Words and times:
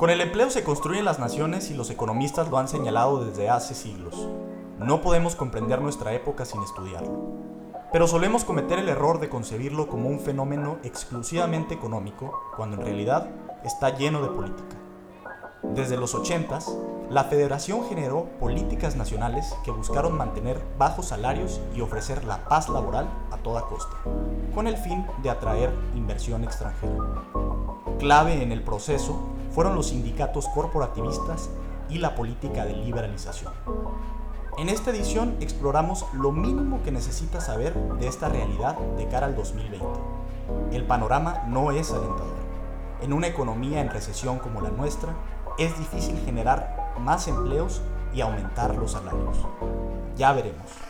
Con 0.00 0.08
el 0.08 0.22
empleo 0.22 0.48
se 0.48 0.64
construyen 0.64 1.04
las 1.04 1.18
naciones 1.18 1.70
y 1.70 1.74
los 1.74 1.90
economistas 1.90 2.48
lo 2.48 2.56
han 2.56 2.68
señalado 2.68 3.22
desde 3.22 3.50
hace 3.50 3.74
siglos. 3.74 4.30
No 4.78 5.02
podemos 5.02 5.36
comprender 5.36 5.82
nuestra 5.82 6.14
época 6.14 6.46
sin 6.46 6.62
estudiarlo. 6.62 7.34
Pero 7.92 8.06
solemos 8.06 8.46
cometer 8.46 8.78
el 8.78 8.88
error 8.88 9.20
de 9.20 9.28
concebirlo 9.28 9.88
como 9.88 10.08
un 10.08 10.18
fenómeno 10.18 10.78
exclusivamente 10.84 11.74
económico, 11.74 12.32
cuando 12.56 12.78
en 12.78 12.82
realidad 12.82 13.28
está 13.62 13.94
lleno 13.94 14.22
de 14.22 14.28
política. 14.28 14.74
Desde 15.64 15.98
los 15.98 16.14
80 16.14 16.60
la 17.10 17.24
Federación 17.24 17.86
generó 17.86 18.24
políticas 18.40 18.96
nacionales 18.96 19.54
que 19.66 19.70
buscaron 19.70 20.16
mantener 20.16 20.64
bajos 20.78 21.08
salarios 21.08 21.60
y 21.76 21.82
ofrecer 21.82 22.24
la 22.24 22.42
paz 22.48 22.70
laboral 22.70 23.06
a 23.32 23.36
toda 23.36 23.66
costa, 23.66 23.98
con 24.54 24.66
el 24.66 24.78
fin 24.78 25.04
de 25.22 25.28
atraer 25.28 25.70
inversión 25.94 26.42
extranjera. 26.42 26.94
Clave 28.00 28.42
en 28.42 28.50
el 28.50 28.62
proceso 28.62 29.20
fueron 29.50 29.74
los 29.74 29.88
sindicatos 29.88 30.48
corporativistas 30.54 31.50
y 31.90 31.98
la 31.98 32.14
política 32.14 32.64
de 32.64 32.72
liberalización. 32.72 33.52
En 34.56 34.70
esta 34.70 34.90
edición 34.90 35.36
exploramos 35.40 36.06
lo 36.14 36.32
mínimo 36.32 36.82
que 36.82 36.92
necesitas 36.92 37.44
saber 37.44 37.74
de 37.74 38.08
esta 38.08 38.30
realidad 38.30 38.78
de 38.96 39.06
cara 39.06 39.26
al 39.26 39.36
2020. 39.36 39.86
El 40.72 40.84
panorama 40.84 41.44
no 41.46 41.72
es 41.72 41.90
alentador. 41.90 42.40
En 43.02 43.12
una 43.12 43.26
economía 43.26 43.82
en 43.82 43.90
recesión 43.90 44.38
como 44.38 44.62
la 44.62 44.70
nuestra, 44.70 45.14
es 45.58 45.78
difícil 45.78 46.18
generar 46.24 46.94
más 46.98 47.28
empleos 47.28 47.82
y 48.14 48.22
aumentar 48.22 48.76
los 48.76 48.92
salarios. 48.92 49.36
Ya 50.16 50.32
veremos. 50.32 50.89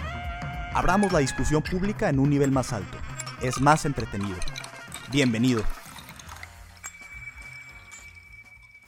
Abramos 0.73 1.11
la 1.11 1.19
discusión 1.19 1.61
pública 1.61 2.09
en 2.09 2.17
un 2.17 2.29
nivel 2.29 2.49
más 2.49 2.71
alto. 2.71 2.97
Es 3.41 3.59
más 3.59 3.83
entretenido. 3.83 4.37
Bienvenido. 5.11 5.63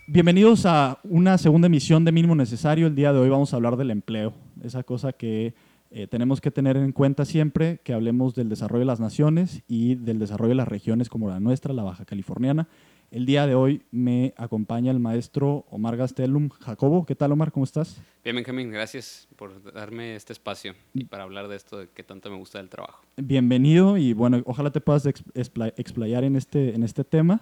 Bienvenidos 0.07 0.65
a 0.65 0.99
una 1.03 1.37
segunda 1.37 1.67
emisión 1.67 2.05
de 2.05 2.13
Mínimo 2.13 2.35
Necesario. 2.35 2.87
El 2.87 2.95
día 2.95 3.11
de 3.11 3.19
hoy 3.19 3.27
vamos 3.27 3.51
a 3.51 3.57
hablar 3.57 3.75
del 3.75 3.91
empleo, 3.91 4.33
esa 4.63 4.83
cosa 4.83 5.11
que 5.11 5.55
eh, 5.91 6.07
tenemos 6.07 6.39
que 6.39 6.51
tener 6.51 6.77
en 6.77 6.93
cuenta 6.93 7.25
siempre 7.25 7.81
que 7.83 7.93
hablemos 7.93 8.33
del 8.33 8.47
desarrollo 8.47 8.79
de 8.79 8.85
las 8.85 9.01
naciones 9.01 9.61
y 9.67 9.95
del 9.95 10.19
desarrollo 10.19 10.49
de 10.49 10.55
las 10.55 10.69
regiones 10.69 11.09
como 11.09 11.27
la 11.27 11.41
nuestra, 11.41 11.73
la 11.73 11.83
Baja 11.83 12.05
Californiana. 12.05 12.69
El 13.13 13.27
día 13.27 13.45
de 13.45 13.53
hoy 13.53 13.83
me 13.91 14.33
acompaña 14.37 14.89
el 14.89 14.99
maestro 14.99 15.67
Omar 15.69 15.97
Gastelum 15.97 16.49
Jacobo. 16.49 17.05
¿Qué 17.05 17.13
tal, 17.13 17.31
Omar? 17.31 17.51
¿Cómo 17.51 17.63
estás? 17.63 18.01
Bien, 18.23 18.35
Benjamín, 18.35 18.71
gracias 18.71 19.27
por 19.35 19.71
darme 19.71 20.15
este 20.15 20.33
espacio 20.33 20.73
y 20.95 21.03
para 21.03 21.21
hablar 21.21 21.47
de 21.47 21.55
esto 21.55 21.85
que 21.93 22.01
tanto 22.01 22.31
me 22.31 22.37
gusta 22.37 22.57
del 22.57 22.69
trabajo. 22.69 23.03
Bienvenido 23.17 23.97
y 23.97 24.13
bueno, 24.13 24.41
ojalá 24.45 24.71
te 24.71 24.81
puedas 24.81 25.05
explayar 25.05 26.23
en 26.23 26.35
este, 26.35 26.73
en 26.73 26.81
este 26.81 27.03
tema. 27.03 27.41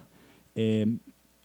Eh, 0.54 0.98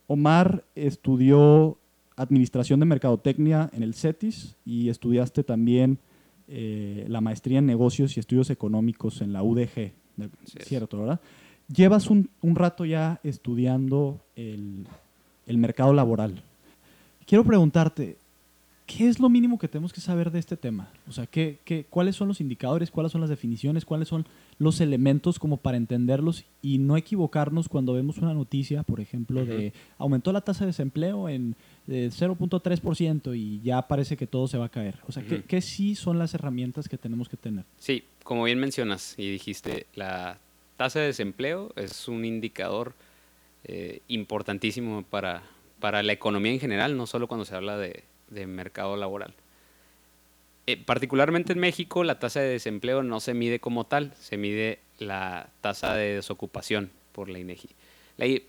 Omar 0.06 0.62
estudió 0.74 1.78
Administración 2.14 2.80
de 2.80 2.84
Mercadotecnia 2.84 3.70
en 3.72 3.82
el 3.82 3.94
CETIS 3.94 4.58
y 4.66 4.90
estudiaste 4.90 5.42
también 5.42 6.00
eh, 6.48 7.06
la 7.08 7.22
maestría 7.22 7.60
en 7.60 7.66
Negocios 7.66 8.18
y 8.18 8.20
Estudios 8.20 8.50
Económicos 8.50 9.22
en 9.22 9.32
la 9.32 9.42
UDG, 9.42 9.94
¿cierto, 10.66 10.98
verdad? 10.98 11.18
Llevas 11.72 12.08
un, 12.08 12.30
rato 12.42 12.84
ya 12.84 13.20
estudiando 13.22 14.20
el, 14.36 14.86
el 15.46 15.58
mercado 15.58 15.92
laboral. 15.92 16.42
Quiero 17.26 17.44
preguntarte, 17.44 18.16
¿qué 18.88 19.06
es 19.06 19.20
lo 19.20 19.28
mínimo 19.28 19.58
que 19.58 19.68
tenemos 19.68 19.92
que 19.92 20.00
saber 20.00 20.30
de 20.30 20.38
este 20.38 20.56
tema? 20.56 20.90
O 21.06 21.12
sea, 21.12 21.26
¿qué, 21.26 21.58
qué, 21.64 21.84
cuáles 21.88 22.16
son 22.16 22.26
los 22.26 22.40
indicadores, 22.40 22.90
cuáles 22.90 23.12
son 23.12 23.20
las 23.20 23.28
definiciones, 23.28 23.84
cuáles 23.84 24.08
son 24.08 24.26
los 24.58 24.80
elementos 24.80 25.38
como 25.38 25.58
para 25.58 25.76
entenderlos 25.76 26.46
y 26.62 26.78
no 26.78 26.96
equivocarnos 26.96 27.68
cuando 27.68 27.92
vemos 27.92 28.16
una 28.16 28.32
noticia, 28.32 28.82
por 28.82 29.00
ejemplo, 29.00 29.44
de 29.44 29.74
aumentó 29.98 30.32
la 30.32 30.40
tasa 30.40 30.64
de 30.64 30.68
desempleo 30.68 31.28
en 31.28 31.54
0.3% 31.86 33.36
y 33.38 33.60
ya 33.60 33.86
parece 33.86 34.16
que 34.16 34.26
todo 34.26 34.48
se 34.48 34.56
va 34.56 34.64
a 34.64 34.70
caer? 34.70 34.98
O 35.06 35.12
sea, 35.12 35.22
¿qué, 35.22 35.42
¿qué 35.42 35.60
sí 35.60 35.94
son 35.94 36.18
las 36.18 36.32
herramientas 36.32 36.88
que 36.88 36.96
tenemos 36.96 37.28
que 37.28 37.36
tener? 37.36 37.66
Sí, 37.78 38.04
como 38.24 38.44
bien 38.44 38.58
mencionas 38.58 39.14
y 39.18 39.30
dijiste, 39.30 39.86
la 39.94 40.38
tasa 40.78 41.00
de 41.00 41.06
desempleo 41.06 41.72
es 41.76 42.08
un 42.08 42.24
indicador 42.24 42.94
eh, 43.64 44.00
importantísimo 44.08 45.02
para, 45.02 45.42
para 45.78 46.02
la 46.02 46.14
economía 46.14 46.52
en 46.52 46.60
general, 46.60 46.96
no 46.96 47.06
solo 47.06 47.28
cuando 47.28 47.44
se 47.44 47.54
habla 47.54 47.76
de 47.76 48.04
de 48.30 48.46
mercado 48.46 48.96
laboral. 48.96 49.34
Eh, 50.66 50.76
particularmente 50.76 51.52
en 51.52 51.58
México, 51.60 52.04
la 52.04 52.18
tasa 52.18 52.40
de 52.40 52.48
desempleo 52.48 53.02
no 53.02 53.20
se 53.20 53.34
mide 53.34 53.58
como 53.58 53.84
tal, 53.84 54.12
se 54.18 54.36
mide 54.36 54.80
la 54.98 55.48
tasa 55.60 55.94
de 55.94 56.14
desocupación 56.14 56.90
por 57.12 57.28
la 57.28 57.38
INEGI. 57.38 57.70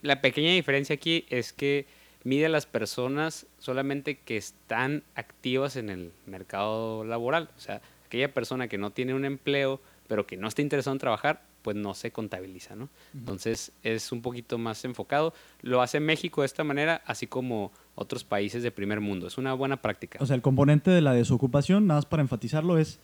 La, 0.01 0.19
pequeña 0.21 0.51
diferencia 0.51 0.95
aquí 0.95 1.25
es 1.29 1.53
que 1.53 1.85
mide 2.23 2.47
a 2.47 2.49
las 2.49 2.65
personas 2.65 3.45
solamente 3.59 4.17
que 4.17 4.35
están 4.35 5.03
activas 5.15 5.75
en 5.75 5.89
el 5.89 6.11
mercado 6.25 7.03
laboral. 7.03 7.49
O 7.55 7.59
sea, 7.59 7.81
aquella 8.07 8.33
persona 8.33 8.67
que 8.67 8.79
no 8.79 8.91
tiene 8.91 9.13
un 9.13 9.25
empleo, 9.25 9.79
pero 10.07 10.25
que 10.25 10.37
no 10.37 10.47
está 10.47 10.63
interesado 10.63 10.95
en 10.95 10.99
trabajar, 10.99 11.43
pues 11.61 11.75
no 11.75 11.93
se 11.93 12.11
contabiliza, 12.11 12.75
¿no? 12.75 12.89
Entonces 13.13 13.71
es 13.83 14.11
un 14.11 14.21
poquito 14.21 14.57
más 14.57 14.83
enfocado. 14.85 15.33
Lo 15.61 15.81
hace 15.81 15.99
México 15.99 16.41
de 16.41 16.45
esta 16.45 16.63
manera, 16.63 17.01
así 17.05 17.27
como 17.27 17.71
otros 17.95 18.23
países 18.23 18.63
de 18.63 18.71
primer 18.71 19.01
mundo. 19.01 19.27
Es 19.27 19.37
una 19.37 19.53
buena 19.53 19.81
práctica. 19.81 20.19
O 20.21 20.25
sea, 20.25 20.35
el 20.35 20.41
componente 20.41 20.91
de 20.91 21.01
la 21.01 21.13
desocupación, 21.13 21.87
nada 21.87 21.99
más 21.99 22.05
para 22.05 22.21
enfatizarlo, 22.21 22.77
es 22.77 22.99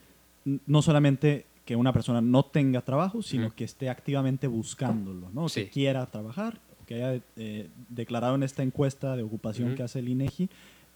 no 0.46 0.82
solamente 0.82 1.46
que 1.66 1.76
una 1.76 1.92
persona 1.92 2.22
no 2.22 2.46
tenga 2.46 2.82
trabajo, 2.82 3.22
sino 3.22 3.54
que 3.54 3.64
esté 3.64 3.90
activamente 3.90 4.48
buscándolo, 4.48 5.30
¿no? 5.32 5.48
Que 5.48 5.70
quiera 5.70 6.06
trabajar, 6.06 6.60
que 6.86 7.04
haya 7.04 7.24
eh, 7.36 7.70
declarado 7.90 8.36
en 8.36 8.44
esta 8.44 8.62
encuesta 8.62 9.16
de 9.16 9.24
ocupación 9.24 9.76
que 9.76 9.82
hace 9.82 10.00
el 10.00 10.10
INEGI, 10.10 10.50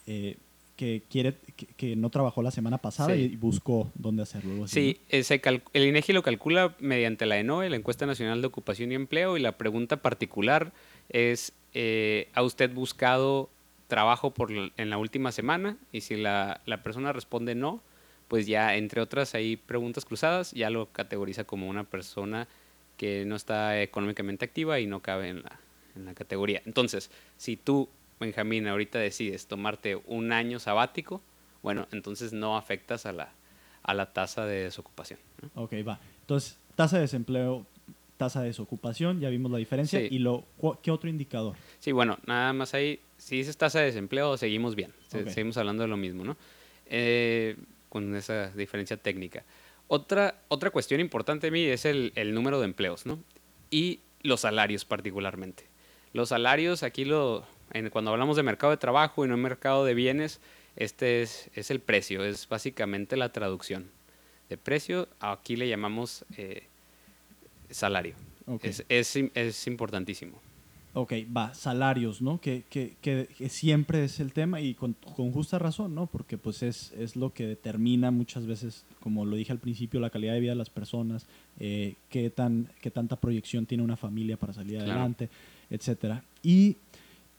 eh, 0.05 0.37
que 0.79 1.03
quiere 1.09 1.33
que, 1.75 1.97
no 1.97 2.09
trabajó 2.09 2.41
la 2.41 2.51
semana 2.51 2.77
pasada 2.77 3.13
y 3.13 3.35
buscó 3.35 3.91
dónde 3.95 4.23
hacerlo. 4.23 4.65
sí, 4.65 4.97
el 5.09 5.83
INEGI 5.83 6.13
lo 6.13 6.23
calcula 6.23 6.73
mediante 6.79 7.25
la 7.25 7.37
ENOE, 7.37 7.69
la 7.69 7.75
Encuesta 7.75 8.05
Nacional 8.05 8.39
de 8.39 8.47
Ocupación 8.47 8.93
y 8.93 8.95
Empleo, 8.95 9.35
y 9.35 9.41
la 9.41 9.57
pregunta 9.57 9.97
particular 9.97 10.71
es, 11.09 11.51
eh, 11.73 12.29
¿ha 12.33 12.43
usted 12.43 12.73
buscado 12.73 13.49
trabajo 13.89 14.33
por, 14.33 14.53
en 14.53 14.89
la 14.89 14.97
última 14.97 15.33
semana? 15.33 15.75
Y 15.91 15.99
si 15.99 16.15
la, 16.15 16.61
la 16.65 16.81
persona 16.81 17.11
responde 17.11 17.55
no, 17.55 17.81
pues 18.29 18.47
ya, 18.47 18.77
entre 18.77 19.01
otras, 19.01 19.35
hay 19.35 19.57
preguntas 19.57 20.05
cruzadas, 20.05 20.53
ya 20.53 20.69
lo 20.69 20.85
categoriza 20.93 21.43
como 21.43 21.67
una 21.67 21.83
persona 21.83 22.47
que 22.95 23.25
no 23.25 23.35
está 23.35 23.81
económicamente 23.81 24.45
activa 24.45 24.79
y 24.79 24.87
no 24.87 25.01
cabe 25.01 25.27
en 25.27 25.43
la, 25.43 25.59
en 25.97 26.05
la 26.05 26.13
categoría. 26.13 26.61
Entonces, 26.65 27.11
si 27.35 27.57
tú 27.57 27.89
Benjamín, 28.19 28.67
ahorita 28.67 28.99
decides 28.99 29.47
tomarte 29.47 29.95
un 30.05 30.31
año 30.31 30.59
sabático, 30.59 31.21
bueno, 31.61 31.87
entonces 31.91 32.33
no 32.33 32.57
afectas 32.57 33.05
a 33.05 33.13
la, 33.13 33.31
a 33.83 33.93
la 33.93 34.13
tasa 34.13 34.45
de 34.45 34.63
desocupación. 34.63 35.19
Ok, 35.55 35.73
va. 35.87 35.99
Entonces, 36.21 36.57
tasa 36.75 36.97
de 36.97 37.03
desempleo, 37.03 37.65
tasa 38.17 38.41
de 38.41 38.47
desocupación, 38.47 39.19
ya 39.19 39.29
vimos 39.29 39.51
la 39.51 39.57
diferencia. 39.57 40.01
¿Y 40.01 40.19
lo, 40.19 40.45
qué 40.83 40.91
otro 40.91 41.09
indicador? 41.09 41.55
Sí, 41.79 41.91
bueno, 41.91 42.19
nada 42.25 42.51
más 42.53 42.73
ahí, 42.73 42.99
si 43.17 43.37
dices 43.37 43.55
tasa 43.55 43.79
de 43.79 43.85
desempleo, 43.85 44.37
seguimos 44.37 44.75
bien. 44.75 44.93
Seguimos 45.07 45.57
hablando 45.57 45.83
de 45.83 45.89
lo 45.89 45.97
mismo, 45.97 46.23
¿no? 46.23 46.35
Eh, 46.85 47.55
con 47.87 48.15
esa 48.15 48.51
diferencia 48.51 48.97
técnica. 48.97 49.43
Otra, 49.87 50.35
otra 50.49 50.69
cuestión 50.69 50.99
importante 50.99 51.47
a 51.47 51.51
mí 51.51 51.63
es 51.63 51.85
el, 51.85 52.11
el 52.15 52.33
número 52.33 52.59
de 52.59 52.65
empleos, 52.65 53.05
¿no? 53.05 53.19
Y 53.71 54.01
los 54.21 54.41
salarios 54.41 54.85
particularmente. 54.85 55.65
Los 56.13 56.29
salarios, 56.29 56.83
aquí 56.83 57.05
lo, 57.05 57.45
cuando 57.91 58.11
hablamos 58.11 58.35
de 58.37 58.43
mercado 58.43 58.71
de 58.71 58.77
trabajo 58.77 59.25
y 59.25 59.27
no 59.27 59.37
mercado 59.37 59.85
de 59.85 59.93
bienes, 59.93 60.39
este 60.75 61.21
es, 61.21 61.49
es 61.53 61.71
el 61.71 61.79
precio, 61.79 62.23
es 62.23 62.47
básicamente 62.47 63.17
la 63.17 63.31
traducción. 63.31 63.89
De 64.49 64.57
precio, 64.57 65.07
aquí 65.19 65.55
le 65.55 65.67
llamamos 65.67 66.25
eh, 66.37 66.63
salario. 67.69 68.15
Es, 68.63 68.83
es, 68.89 69.15
es, 69.35 69.67
importantísimo. 69.67 70.39
Ok, 70.95 71.13
va, 71.35 71.53
salarios, 71.53 72.19
¿no? 72.19 72.41
Que, 72.41 72.63
que, 72.67 72.95
que, 72.99 73.27
siempre 73.49 74.03
es 74.03 74.19
el 74.19 74.33
tema 74.33 74.59
y 74.59 74.73
con, 74.73 74.93
con, 75.15 75.31
justa 75.31 75.59
razón, 75.59 75.93
¿no? 75.93 76.07
Porque 76.07 76.39
pues 76.39 76.63
es, 76.63 76.91
es 76.93 77.15
lo 77.15 77.31
que 77.31 77.45
determina 77.45 78.09
muchas 78.09 78.47
veces, 78.47 78.85
como 79.01 79.23
lo 79.23 79.35
dije 79.35 79.51
al 79.51 79.59
principio, 79.59 79.99
la 79.99 80.09
calidad 80.09 80.33
de 80.33 80.39
vida 80.39 80.51
de 80.53 80.57
las 80.57 80.71
personas, 80.71 81.27
eh, 81.59 81.93
qué, 82.09 82.31
tan, 82.31 82.69
qué 82.81 82.89
tanta 82.89 83.17
proyección 83.17 83.67
tiene 83.67 83.83
una 83.83 83.97
familia 83.97 84.35
para 84.35 84.53
salir 84.53 84.79
adelante, 84.79 85.29
etcétera. 85.69 86.23
Y 86.41 86.75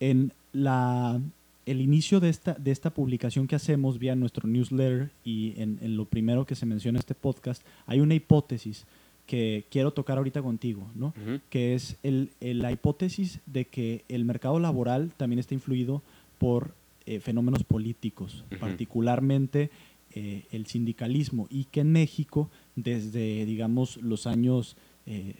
En 0.01 0.33
la, 0.51 1.21
el 1.65 1.79
inicio 1.79 2.19
de 2.19 2.27
esta, 2.29 2.55
de 2.55 2.71
esta 2.71 2.89
publicación 2.89 3.47
que 3.47 3.55
hacemos 3.55 3.99
vía 3.99 4.15
nuestro 4.15 4.47
newsletter 4.49 5.11
y 5.23 5.53
en, 5.55 5.79
en 5.81 5.95
lo 5.95 6.03
primero 6.05 6.45
que 6.45 6.55
se 6.55 6.65
menciona 6.65 6.99
este 6.99 7.15
podcast, 7.15 7.63
hay 7.85 8.01
una 8.01 8.15
hipótesis 8.15 8.85
que 9.27 9.63
quiero 9.69 9.91
tocar 9.93 10.17
ahorita 10.17 10.41
contigo, 10.41 10.85
¿no? 10.95 11.13
Que 11.49 11.73
es 11.75 11.95
el, 12.03 12.31
el- 12.41 12.59
la 12.59 12.71
hipótesis 12.73 13.39
de 13.45 13.63
que 13.65 14.03
el 14.09 14.25
mercado 14.25 14.59
laboral 14.59 15.11
también 15.15 15.39
está 15.39 15.53
influido 15.53 16.01
por 16.39 16.73
eh, 17.05 17.19
fenómenos 17.19 17.63
políticos, 17.63 18.43
particularmente 18.59 19.69
eh, 20.13 20.43
el 20.51 20.65
sindicalismo, 20.65 21.47
y 21.49 21.65
que 21.65 21.81
en 21.81 21.91
México, 21.91 22.49
desde, 22.75 23.45
digamos, 23.45 23.97
los 23.97 24.25
años 24.27 24.75
eh, 25.05 25.35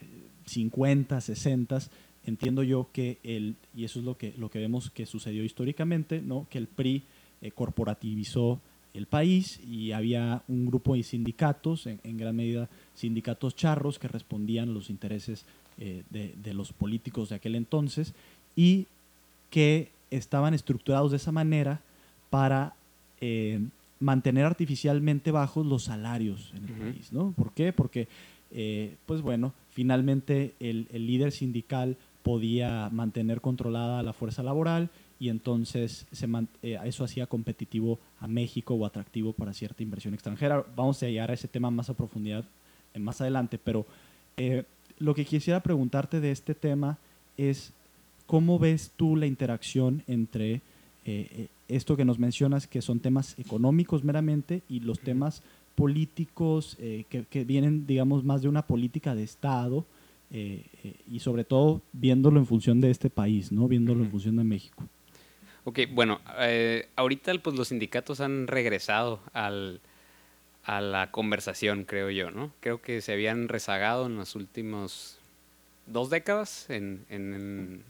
50, 0.46 1.20
60, 1.20 1.80
entiendo 2.26 2.64
yo 2.64 2.90
que 2.92 3.18
el, 3.24 3.56
y 3.76 3.84
eso 3.86 4.00
es 4.00 4.06
lo 4.06 4.18
que, 4.18 4.34
lo 4.38 4.50
que 4.50 4.60
vemos 4.60 4.90
que 4.90 5.06
sucedió 5.06 5.44
históricamente, 5.44 6.22
¿no? 6.22 6.48
que 6.50 6.58
el 6.58 6.68
PRI 6.68 7.04
eh, 7.42 7.52
corporativizó 7.52 8.60
el 8.94 9.06
país 9.06 9.60
y 9.66 9.94
había 9.94 10.44
un 10.48 10.66
grupo 10.66 10.96
de 10.96 11.04
sindicatos, 11.04 11.88
en, 11.88 12.00
en 12.04 12.18
gran 12.18 12.36
medida 12.36 12.70
sindicatos 12.94 13.56
charros, 13.56 14.00
que 14.00 14.08
respondían 14.08 14.70
a 14.70 14.74
los 14.74 14.90
intereses 14.90 15.46
eh, 15.78 16.04
de, 16.10 16.36
de 16.44 16.54
los 16.54 16.74
políticos 16.74 17.30
de 17.30 17.36
aquel 17.36 17.56
entonces 17.56 18.14
y 18.56 18.88
que 19.50 19.90
estaban 20.12 20.54
estructurados 20.54 21.12
de 21.12 21.18
esa 21.18 21.32
manera 21.32 21.82
para 22.30 22.76
eh, 23.22 23.62
mantener 24.00 24.46
artificialmente 24.46 25.32
bajos 25.32 25.66
los 25.66 25.84
salarios 25.84 26.54
en 26.56 26.66
el 26.66 26.74
país, 26.74 27.14
¿no? 27.14 27.32
¿Por 27.32 27.54
qué? 27.54 27.72
Porque, 27.72 28.08
pues 29.06 29.22
bueno, 29.22 29.54
finalmente 29.70 30.54
el, 30.60 30.88
el 30.92 31.08
líder 31.08 31.32
sindical 31.32 31.98
podía 32.24 32.90
mantener 32.92 33.42
controlada 33.42 34.04
la 34.04 34.14
fuerza 34.14 34.44
laboral 34.44 34.90
y 35.20 35.30
entonces 35.30 36.08
se 36.12 36.28
eh, 36.64 36.80
eso 36.86 37.04
hacía 37.04 37.28
competitivo 37.28 38.00
a 38.20 38.28
México 38.28 38.74
o 38.74 38.86
atractivo 38.86 39.34
para 39.34 39.54
cierta 39.54 39.84
inversión 39.84 40.14
extranjera. 40.14 40.66
Vamos 40.76 41.02
a 41.04 41.08
llegar 41.08 41.32
a 41.32 41.34
ese 41.34 41.48
tema 41.48 41.70
más 41.72 41.90
a 41.90 41.94
profundidad 41.94 42.46
eh, 42.94 43.00
más 43.00 43.22
adelante, 43.22 43.58
pero 43.58 43.86
eh, 44.38 44.64
lo 44.98 45.14
que 45.14 45.26
quisiera 45.26 45.60
preguntarte 45.62 46.20
de 46.20 46.32
este 46.32 46.56
tema 46.56 46.98
es 47.38 47.74
cómo 48.28 48.60
ves 48.60 48.92
tú 48.96 49.16
la 49.16 49.26
interacción 49.26 50.04
entre 50.08 50.54
eh, 50.54 50.62
eh, 51.06 51.48
esto 51.68 51.98
que 51.98 52.06
nos 52.06 52.20
mencionas, 52.20 52.68
que 52.68 52.82
son 52.82 53.00
temas 53.00 53.38
económicos 53.40 54.04
meramente, 54.04 54.62
y 54.70 54.80
los 54.82 55.00
temas 55.00 55.42
políticos 55.76 56.76
que, 56.78 57.06
que 57.30 57.44
vienen, 57.46 57.88
digamos, 57.88 58.24
más 58.24 58.42
de 58.42 58.50
una 58.50 58.68
política 58.68 59.16
de 59.16 59.24
Estado, 59.24 59.86
eh, 60.32 60.66
eh, 60.84 60.96
y 61.10 61.20
sobre 61.20 61.44
todo 61.44 61.82
viéndolo 61.94 62.40
en 62.40 62.46
función 62.46 62.82
de 62.82 62.90
este 62.92 63.10
país, 63.10 63.52
¿no? 63.52 63.68
Viéndolo 63.68 64.04
en 64.04 64.12
función 64.12 64.36
de 64.38 64.44
México. 64.44 64.84
Ok, 65.64 65.80
bueno, 65.92 66.20
eh, 66.40 66.88
ahorita 66.96 67.34
pues 67.44 67.56
los 67.56 67.68
sindicatos 67.68 68.20
han 68.22 68.48
regresado 68.48 69.20
al, 69.34 69.80
a 70.64 70.82
la 70.82 71.12
conversación, 71.12 71.84
creo 71.84 72.10
yo, 72.10 72.32
¿no? 72.32 72.52
Creo 72.62 72.82
que 72.82 73.02
se 73.02 73.14
habían 73.14 73.48
rezagado 73.48 74.08
en 74.08 74.16
los 74.16 74.36
últimos 74.36 75.18
dos 75.88 76.10
décadas 76.10 76.70
en, 76.70 77.06
en, 77.10 77.34
en- 77.34 77.84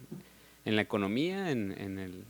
en 0.65 0.75
la 0.75 0.81
economía, 0.83 1.49
en, 1.51 1.73
en 1.77 1.97
el, 1.97 2.23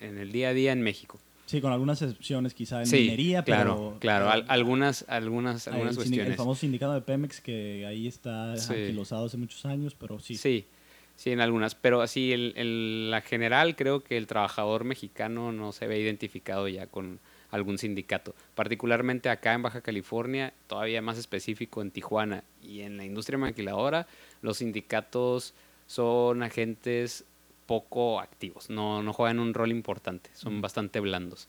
en 0.00 0.18
el 0.18 0.32
día 0.32 0.48
a 0.48 0.52
día 0.54 0.72
en 0.72 0.82
México. 0.82 1.18
Sí, 1.46 1.60
con 1.60 1.72
algunas 1.72 2.02
excepciones 2.02 2.54
quizá 2.54 2.80
en 2.80 2.86
sí, 2.86 3.02
minería, 3.02 3.44
claro, 3.44 3.74
pero... 3.76 3.98
claro, 4.00 4.30
al- 4.30 4.42
pero- 4.42 4.52
algunas, 4.52 5.04
algunas, 5.08 5.68
algunas 5.68 5.96
el, 5.96 6.02
sindi- 6.02 6.04
el 6.06 6.08
cuestiones. 6.10 6.36
famoso 6.36 6.60
sindicato 6.60 6.92
de 6.92 7.00
Pemex 7.02 7.40
que 7.40 7.86
ahí 7.86 8.06
está 8.08 8.56
Sí. 8.56 8.72
anquilosado 8.74 9.26
hace 9.26 9.36
muchos 9.36 9.64
años, 9.64 9.94
pero 9.94 10.18
sí. 10.18 10.34
Sí, 10.36 10.66
sí, 11.14 11.30
en 11.30 11.40
algunas. 11.40 11.74
Pero 11.76 12.02
así, 12.02 12.32
el, 12.32 12.52
el- 12.56 13.10
la 13.12 13.20
general, 13.20 13.76
creo 13.76 14.02
que 14.02 14.16
el 14.16 14.26
trabajador 14.26 14.82
mexicano 14.84 15.52
no 15.52 15.70
se 15.72 15.86
ve 15.86 16.00
identificado 16.00 16.66
ya 16.66 16.88
con 16.88 17.20
algún 17.52 17.78
sindicato. 17.78 18.34
Particularmente 18.56 19.28
acá 19.28 19.54
en 19.54 19.62
Baja 19.62 19.80
California, 19.82 20.52
todavía 20.66 21.00
más 21.00 21.16
específico 21.16 21.80
en 21.80 21.92
Tijuana 21.92 22.42
y 22.60 22.80
en 22.80 22.96
la 22.96 23.04
industria 23.04 23.38
maquiladora, 23.38 24.08
los 24.42 24.56
sindicatos 24.58 25.54
son 25.86 26.42
agentes 26.42 27.24
poco 27.66 28.20
activos, 28.20 28.70
no, 28.70 29.02
no 29.02 29.12
juegan 29.12 29.38
un 29.38 29.54
rol 29.54 29.70
importante, 29.70 30.30
son 30.34 30.60
bastante 30.60 31.00
blandos. 31.00 31.48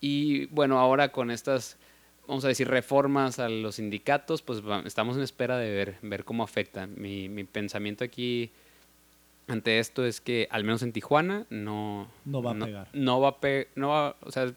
Y 0.00 0.46
bueno, 0.46 0.78
ahora 0.78 1.12
con 1.12 1.30
estas, 1.30 1.76
vamos 2.26 2.44
a 2.44 2.48
decir, 2.48 2.68
reformas 2.68 3.38
a 3.38 3.48
los 3.48 3.76
sindicatos, 3.76 4.42
pues 4.42 4.62
estamos 4.84 5.16
en 5.16 5.22
espera 5.22 5.58
de 5.58 5.70
ver, 5.70 5.98
ver 6.02 6.24
cómo 6.24 6.42
afectan. 6.42 6.94
Mi, 6.96 7.28
mi 7.28 7.44
pensamiento 7.44 8.04
aquí 8.04 8.50
ante 9.46 9.78
esto 9.78 10.04
es 10.04 10.20
que, 10.20 10.48
al 10.50 10.64
menos 10.64 10.82
en 10.82 10.92
Tijuana, 10.92 11.46
no... 11.50 12.08
No 12.24 12.42
va 12.42 12.52
a 12.52 12.54
pegar. 12.54 12.88
No 12.92 13.20
va 13.20 13.28
a 13.28 13.66
no 13.74 13.88
va, 13.88 14.16
o 14.20 14.30
sea, 14.30 14.52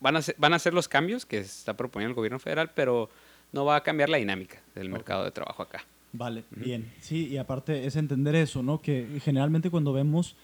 van 0.00 0.16
a, 0.16 0.22
ser, 0.22 0.36
van 0.38 0.52
a 0.52 0.56
hacer 0.56 0.72
los 0.72 0.88
cambios 0.88 1.26
que 1.26 1.38
está 1.38 1.76
proponiendo 1.76 2.10
el 2.10 2.16
gobierno 2.16 2.38
federal, 2.38 2.70
pero 2.74 3.10
no 3.52 3.64
va 3.64 3.76
a 3.76 3.82
cambiar 3.82 4.08
la 4.08 4.18
dinámica 4.18 4.62
del 4.74 4.88
mercado 4.88 5.24
de 5.24 5.32
trabajo 5.32 5.62
acá. 5.62 5.84
Vale, 6.12 6.44
bien. 6.50 6.92
Sí, 7.00 7.26
y 7.26 7.36
aparte 7.36 7.86
es 7.86 7.96
entender 7.96 8.36
eso, 8.36 8.62
¿no? 8.62 8.80
Que 8.80 9.06
generalmente 9.22 9.70
cuando 9.70 9.92
vemos 9.92 10.36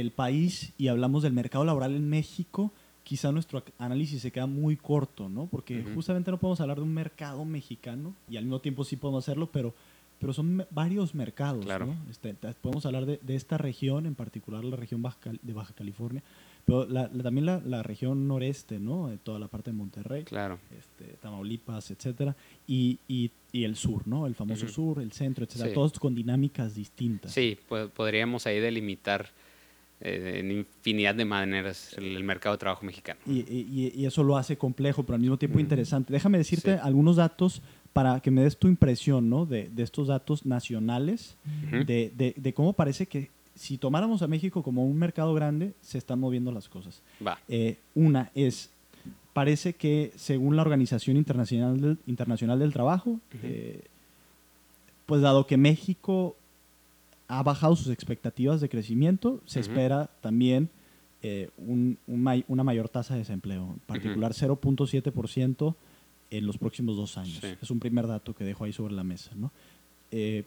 el 0.00 0.10
país 0.10 0.72
y 0.76 0.88
hablamos 0.88 1.22
del 1.22 1.32
mercado 1.32 1.64
laboral 1.64 1.94
en 1.94 2.08
México, 2.08 2.72
quizá 3.04 3.30
nuestro 3.32 3.62
análisis 3.78 4.20
se 4.22 4.32
queda 4.32 4.46
muy 4.46 4.76
corto, 4.76 5.28
¿no? 5.28 5.46
Porque 5.46 5.84
justamente 5.94 6.30
no 6.30 6.38
podemos 6.38 6.60
hablar 6.60 6.78
de 6.78 6.82
un 6.82 6.92
mercado 6.94 7.44
mexicano 7.44 8.14
y 8.28 8.36
al 8.36 8.44
mismo 8.44 8.60
tiempo 8.60 8.82
sí 8.84 8.96
podemos 8.96 9.24
hacerlo, 9.24 9.48
pero, 9.52 9.74
pero 10.18 10.32
son 10.32 10.66
varios 10.70 11.14
mercados, 11.14 11.64
Claro. 11.64 11.86
¿no? 11.86 11.96
Este, 12.10 12.34
podemos 12.60 12.84
hablar 12.86 13.06
de, 13.06 13.20
de 13.22 13.34
esta 13.36 13.56
región, 13.58 14.06
en 14.06 14.14
particular 14.14 14.64
la 14.64 14.76
región 14.76 15.00
Baja 15.02 15.18
de 15.42 15.52
Baja 15.52 15.74
California, 15.74 16.22
pero 16.64 16.86
la- 16.86 17.10
la- 17.12 17.22
también 17.22 17.44
la, 17.44 17.60
la 17.64 17.82
región 17.82 18.26
noreste, 18.26 18.80
¿no? 18.80 19.08
De 19.08 19.18
toda 19.18 19.38
la 19.38 19.46
parte 19.48 19.70
de 19.70 19.76
Monterrey 19.76 20.24
Claro. 20.24 20.58
este, 20.76 21.12
Tamaulipas, 21.20 21.90
etcétera, 21.90 22.34
y, 22.66 22.98
y, 23.06 23.30
y 23.52 23.64
el 23.64 23.76
sur, 23.76 24.08
¿no? 24.08 24.26
El 24.26 24.34
famoso 24.34 24.66
sur, 24.66 25.00
el 25.02 25.12
centro, 25.12 25.44
etcétera, 25.44 25.68
Sí. 25.68 25.74
todos 25.74 25.92
con 26.00 26.14
dinámicas 26.14 26.74
distintas. 26.74 27.32
Sí, 27.32 27.58
po- 27.68 27.90
podríamos 27.90 28.46
ahí 28.46 28.58
delimitar 28.60 29.28
eh, 30.04 30.36
en 30.40 30.50
infinidad 30.52 31.14
de 31.14 31.24
maneras 31.24 31.94
el, 31.98 32.16
el 32.16 32.22
mercado 32.24 32.54
de 32.54 32.58
trabajo 32.58 32.84
mexicano. 32.86 33.18
Y, 33.26 33.40
y- 33.40 33.92
y 33.96 34.06
eso 34.06 34.22
lo 34.22 34.36
hace 34.36 34.56
complejo, 34.56 35.02
pero 35.02 35.14
al 35.16 35.20
mismo 35.20 35.36
tiempo 35.38 35.58
interesante. 35.58 36.12
Déjame 36.12 36.38
decirte 36.38 36.74
Sí. 36.74 36.80
algunos 36.82 37.16
datos 37.16 37.62
para 37.92 38.20
que 38.20 38.30
me 38.30 38.42
des 38.42 38.56
tu 38.56 38.68
impresión, 38.68 39.30
¿no? 39.30 39.46
De, 39.46 39.68
de 39.68 39.82
estos 39.82 40.08
datos 40.08 40.44
nacionales, 40.46 41.36
de, 41.70 42.12
de- 42.16 42.34
de 42.36 42.52
cómo 42.54 42.72
parece 42.72 43.06
que 43.06 43.30
si 43.54 43.78
tomáramos 43.78 44.20
a 44.22 44.26
México 44.26 44.62
como 44.64 44.84
un 44.84 44.98
mercado 44.98 45.32
grande, 45.32 45.74
se 45.80 45.96
están 45.98 46.18
moviendo 46.20 46.50
las 46.52 46.68
cosas. 46.68 47.02
Va. 47.24 47.38
Eh, 47.48 47.76
una 47.94 48.30
es, 48.34 48.70
parece 49.32 49.74
que 49.74 50.10
según 50.16 50.56
la 50.56 50.62
Organización 50.62 51.16
Internacional 51.16 51.80
del, 51.80 51.98
Internacional 52.08 52.58
del 52.58 52.72
Trabajo, 52.72 53.20
eh, 53.44 53.82
pues 55.06 55.20
dado 55.22 55.46
que 55.46 55.56
México 55.56 56.36
ha 57.28 57.42
bajado 57.42 57.74
sus 57.76 57.88
expectativas 57.92 58.60
de 58.60 58.68
crecimiento, 58.68 59.40
se 59.46 59.60
Ujú. 59.60 59.70
espera 59.70 60.10
también 60.20 60.70
eh, 61.26 61.48
un- 61.56 61.96
un 62.06 62.22
may- 62.22 62.44
una 62.48 62.62
mayor 62.64 62.90
tasa 62.90 63.14
de 63.14 63.20
desempleo, 63.20 63.70
en 63.72 63.78
particular 63.86 64.34
0.7% 64.34 65.74
en 66.30 66.46
los 66.46 66.58
próximos 66.58 66.96
dos 66.96 67.16
años. 67.16 67.38
Sí. 67.40 67.54
Es 67.62 67.70
un 67.70 67.78
primer 67.80 68.06
dato 68.06 68.34
que 68.34 68.44
dejo 68.44 68.64
ahí 68.64 68.72
sobre 68.72 68.92
la 68.94 69.04
mesa. 69.04 69.30
¿no? 69.34 69.50
Eh, 70.10 70.44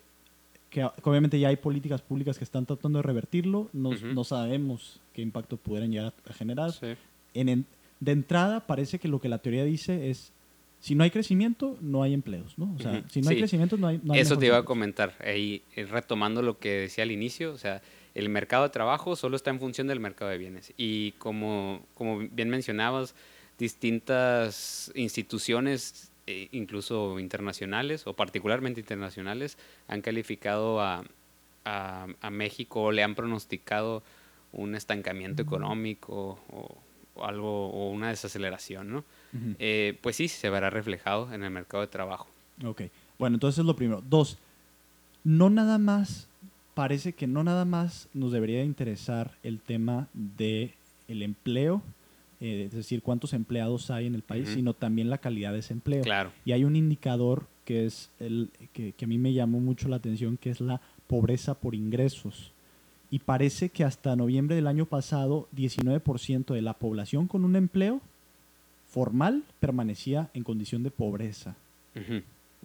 que, 0.69 0.83
obviamente 1.03 1.39
ya 1.39 1.47
hay 1.47 1.55
políticas 1.55 2.01
públicas 2.01 2.37
que 2.37 2.43
están 2.43 2.65
tratando 2.65 2.99
de 2.99 3.03
revertirlo, 3.03 3.69
no, 3.73 3.89
Ujú. 3.89 4.07
no 4.07 4.23
sabemos 4.23 4.99
qué 5.13 5.21
impacto 5.21 5.57
pudieran 5.57 5.91
llegar 5.91 6.13
a 6.29 6.33
generar. 6.33 6.71
Sí. 6.73 6.87
En- 7.33 7.65
de 7.99 8.11
entrada 8.11 8.67
parece 8.67 8.99
que 8.99 9.07
lo 9.07 9.19
que 9.19 9.29
la 9.29 9.39
teoría 9.39 9.63
dice 9.63 10.09
es, 10.11 10.31
si 10.79 10.95
no 10.95 11.03
hay 11.03 11.11
crecimiento, 11.11 11.77
no 11.81 12.03
hay 12.03 12.13
empleos, 12.13 12.57
¿no? 12.57 12.73
O 12.77 12.79
sea, 12.79 13.03
si 13.09 13.21
no 13.21 13.29
hay 13.29 13.35
Sí. 13.35 13.41
crecimiento, 13.41 13.77
no 13.77 13.87
hay... 13.87 13.99
no 14.03 14.13
hay 14.13 14.19
Eso 14.19 14.37
te 14.37 14.45
iba 14.45 14.57
a 14.57 14.63
comentar, 14.65 15.15
ahí 15.19 15.63
eh, 15.75 15.85
retomando 15.85 16.41
lo 16.41 16.59
que 16.59 16.69
decía 16.81 17.03
al 17.03 17.11
inicio, 17.11 17.51
o 17.51 17.57
sea, 17.57 17.81
el 18.13 18.29
mercado 18.29 18.63
de 18.63 18.69
trabajo 18.69 19.15
solo 19.15 19.35
está 19.35 19.49
en 19.49 19.59
función 19.59 19.87
del 19.87 19.99
mercado 19.99 20.31
de 20.31 20.37
bienes. 20.37 20.73
Y 20.77 21.11
como, 21.13 21.85
como 21.93 22.19
bien 22.19 22.49
mencionabas, 22.49 23.15
distintas 23.81 24.91
instituciones, 24.95 26.11
eh, 26.27 26.49
incluso 26.51 27.19
internacionales 27.19 28.05
o 28.05 28.13
particularmente 28.13 28.79
internacionales, 28.79 29.57
han 29.87 30.01
calificado 30.01 30.81
a, 30.81 31.03
a, 31.65 32.07
a 32.21 32.29
México 32.29 32.83
o 32.83 32.91
le 32.91 33.03
han 33.03 33.15
pronosticado 33.15 34.03
un 34.51 34.75
estancamiento 34.75 35.41
económico 35.41 36.39
o, 36.51 36.77
o 37.15 37.25
algo 37.25 37.69
o 37.69 37.91
una 37.91 38.09
desaceleración, 38.09 38.91
¿no? 38.91 39.03
Ujú. 39.33 39.55
Eh, 39.59 39.97
pues 40.01 40.15
sí, 40.15 40.27
se 40.27 40.49
verá 40.49 40.69
reflejado 40.69 41.33
en 41.33 41.43
el 41.43 41.49
mercado 41.51 41.81
de 41.81 41.87
trabajo. 41.87 42.27
Ok, 42.65 42.83
bueno, 43.19 43.35
entonces 43.35 43.59
es 43.59 43.65
lo 43.65 43.75
primero. 43.75 44.01
Dos, 44.07 44.37
no 45.23 45.49
nada 45.49 45.77
más, 45.77 46.27
parece 46.73 47.13
que 47.13 47.27
no 47.27 47.43
nada 47.43 47.65
más 47.65 48.07
nos 48.13 48.31
debería 48.31 48.63
interesar 48.63 49.31
el 49.43 49.59
tema 49.59 50.07
de 50.13 50.73
el 51.07 51.21
empleo, 51.23 51.81
eh, 52.39 52.63
es 52.67 52.71
decir, 52.73 53.01
cuántos 53.01 53.33
empleados 53.33 53.89
hay 53.91 54.07
en 54.07 54.15
el 54.15 54.21
país, 54.21 54.45
Ujú. 54.47 54.55
sino 54.55 54.73
también 54.73 55.09
la 55.09 55.17
calidad 55.17 55.53
de 55.53 55.59
ese 55.59 55.73
empleo. 55.73 56.03
Claro. 56.03 56.31
Y 56.45 56.51
hay 56.51 56.63
un 56.63 56.75
indicador 56.75 57.45
que 57.65 57.85
es 57.85 58.09
el 58.19 58.49
que, 58.73 58.93
que 58.93 59.05
a 59.05 59.07
mí 59.07 59.17
me 59.17 59.33
llamó 59.33 59.59
mucho 59.59 59.87
la 59.89 59.97
atención, 59.97 60.37
que 60.37 60.49
es 60.49 60.61
la 60.61 60.79
pobreza 61.07 61.53
por 61.55 61.75
ingresos. 61.75 62.51
y 63.09 63.19
parece 63.19 63.69
que 63.69 63.85
hasta 63.85 64.15
noviembre 64.17 64.55
del 64.57 64.67
año 64.67 64.85
pasado 64.85 65.47
19% 65.55 66.53
de 66.53 66.61
la 66.61 66.73
población 66.73 67.27
con 67.27 67.45
un 67.45 67.55
empleo 67.55 68.01
formal 68.87 69.43
permanecía 69.59 70.29
en 70.33 70.43
condición 70.43 70.83
de 70.83 70.91
pobreza. 70.91 71.55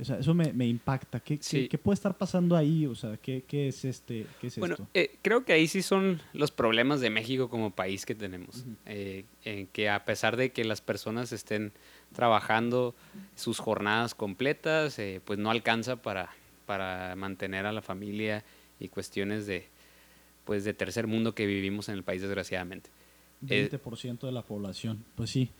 O 0.01 0.05
sea, 0.05 0.19
eso 0.19 0.33
me, 0.35 0.53
me 0.53 0.67
impacta. 0.67 1.21
¿Qué, 1.21 1.37
qué- 1.37 1.43
Sí. 1.43 1.69
qué 1.69 1.77
puede 1.79 1.95
estar 1.95 2.17
pasando 2.17 2.57
ahí? 2.57 2.87
O 2.87 2.95
sea, 2.95 3.17
¿qué, 3.19 3.45
qué 3.47 3.69
es, 3.69 3.85
este, 3.85 4.27
qué 4.41 4.47
es 4.47 4.59
Bueno, 4.59 4.75
esto? 4.75 4.87
eh, 4.95 5.17
creo 5.23 5.45
que 5.45 5.53
ahí 5.53 5.69
sí 5.69 5.83
son 5.83 6.21
los 6.33 6.51
problemas 6.51 7.01
de 7.01 7.11
México 7.11 7.49
como 7.51 7.71
país 7.71 8.07
que 8.07 8.15
tenemos. 8.15 8.65
Eh, 8.87 9.25
en 9.45 9.67
que 9.67 9.91
a 9.91 10.05
pesar 10.05 10.37
de 10.37 10.51
que 10.51 10.65
las 10.65 10.81
personas 10.81 11.33
estén 11.33 11.73
trabajando 12.15 12.95
sus 13.37 13.59
jornadas 13.59 14.15
completas, 14.15 14.99
eh, 14.99 15.21
pues 15.25 15.39
no 15.39 15.51
alcanza 15.51 15.97
para, 15.97 16.31
para 16.67 17.15
mantener 17.17 17.67
a 17.67 17.73
la 17.73 17.83
familia 17.83 18.45
y 18.81 18.89
cuestiones 18.89 19.47
de, 19.47 19.67
pues 20.45 20.65
de 20.65 20.73
tercer 20.75 21.07
mundo 21.07 21.35
que 21.35 21.47
vivimos 21.47 21.89
en 21.89 21.95
el 21.97 22.03
país 22.03 22.23
desgraciadamente. 22.23 22.89
eh, 23.49 23.69
20% 23.71 24.21
de 24.27 24.33
la 24.33 24.43
población. 24.43 25.05
Pues 25.17 25.31
sí. 25.31 25.51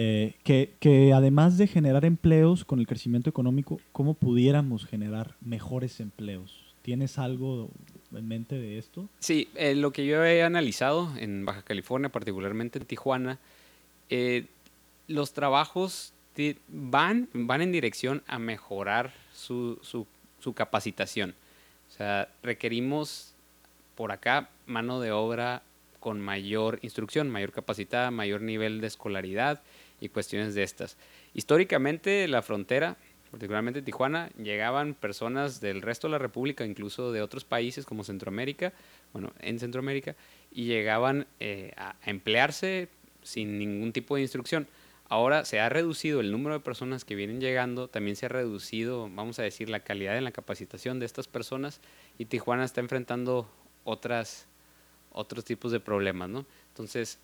Eh, 0.00 0.36
que, 0.44 0.74
que 0.78 1.12
además 1.12 1.58
de 1.58 1.66
generar 1.66 2.04
empleos 2.04 2.64
con 2.64 2.78
el 2.78 2.86
crecimiento 2.86 3.28
económico, 3.28 3.80
¿cómo 3.90 4.14
pudiéramos 4.14 4.86
generar 4.86 5.34
mejores 5.40 5.98
empleos? 5.98 6.72
¿Tienes 6.82 7.18
algo 7.18 7.68
en 8.14 8.28
mente 8.28 8.54
de 8.54 8.78
esto? 8.78 9.08
Sí, 9.18 9.48
eh, 9.56 9.74
lo 9.74 9.92
que 9.92 10.06
yo 10.06 10.24
he 10.24 10.44
analizado 10.44 11.10
en 11.18 11.44
Baja 11.44 11.62
California, 11.62 12.10
particularmente 12.10 12.78
en 12.78 12.84
Tijuana, 12.86 13.40
eh, 14.08 14.46
los 15.08 15.32
trabajos 15.32 16.12
van, 16.68 17.28
van 17.32 17.60
en 17.62 17.72
dirección 17.72 18.22
a 18.28 18.38
mejorar 18.38 19.12
su, 19.34 19.80
su- 19.82 20.06
su 20.38 20.52
capacitación. 20.54 21.34
O 21.88 21.90
sea, 21.90 22.28
requerimos 22.44 23.34
por 23.96 24.12
acá 24.12 24.48
mano 24.66 25.00
de 25.00 25.10
obra 25.10 25.64
con 25.98 26.20
mayor 26.20 26.78
instrucción, 26.82 27.28
mayor 27.28 27.50
capacitada, 27.50 28.12
mayor 28.12 28.42
nivel 28.42 28.80
de 28.80 28.86
escolaridad 28.86 29.60
y 30.00 30.08
cuestiones 30.08 30.54
de 30.54 30.62
estas. 30.62 30.96
Históricamente 31.34 32.26
la 32.28 32.42
frontera, 32.42 32.96
particularmente 33.30 33.82
Tijuana, 33.82 34.30
llegaban 34.42 34.94
personas 34.94 35.60
del 35.60 35.82
resto 35.82 36.06
de 36.06 36.12
la 36.12 36.18
República, 36.18 36.64
incluso 36.64 37.12
de 37.12 37.22
otros 37.22 37.44
países 37.44 37.84
como 37.84 38.04
Centroamérica, 38.04 38.72
bueno, 39.12 39.32
en 39.40 39.58
Centroamérica, 39.58 40.16
y 40.50 40.64
llegaban 40.64 41.26
eh, 41.40 41.72
a 41.76 41.96
emplearse 42.06 42.88
sin 43.22 43.58
ningún 43.58 43.92
tipo 43.92 44.16
de 44.16 44.22
instrucción. 44.22 44.66
Ahora 45.10 45.46
se 45.46 45.58
ha 45.58 45.70
reducido 45.70 46.20
el 46.20 46.30
número 46.30 46.54
de 46.54 46.60
personas 46.60 47.04
que 47.04 47.14
vienen 47.14 47.40
llegando, 47.40 47.88
también 47.88 48.14
se 48.14 48.26
ha 48.26 48.28
reducido, 48.28 49.08
vamos 49.10 49.38
a 49.38 49.42
decir, 49.42 49.70
la 49.70 49.80
calidad 49.80 50.18
en 50.18 50.24
la 50.24 50.32
capacitación 50.32 50.98
de 50.98 51.06
estas 51.06 51.28
personas 51.28 51.80
y 52.18 52.26
Tijuana 52.26 52.64
está 52.64 52.82
enfrentando 52.82 53.50
otras, 53.84 54.46
otros 55.10 55.46
tipos 55.46 55.72
de 55.72 55.80
problemas, 55.80 56.28
¿no? 56.28 56.44
Entonces, 56.68 57.18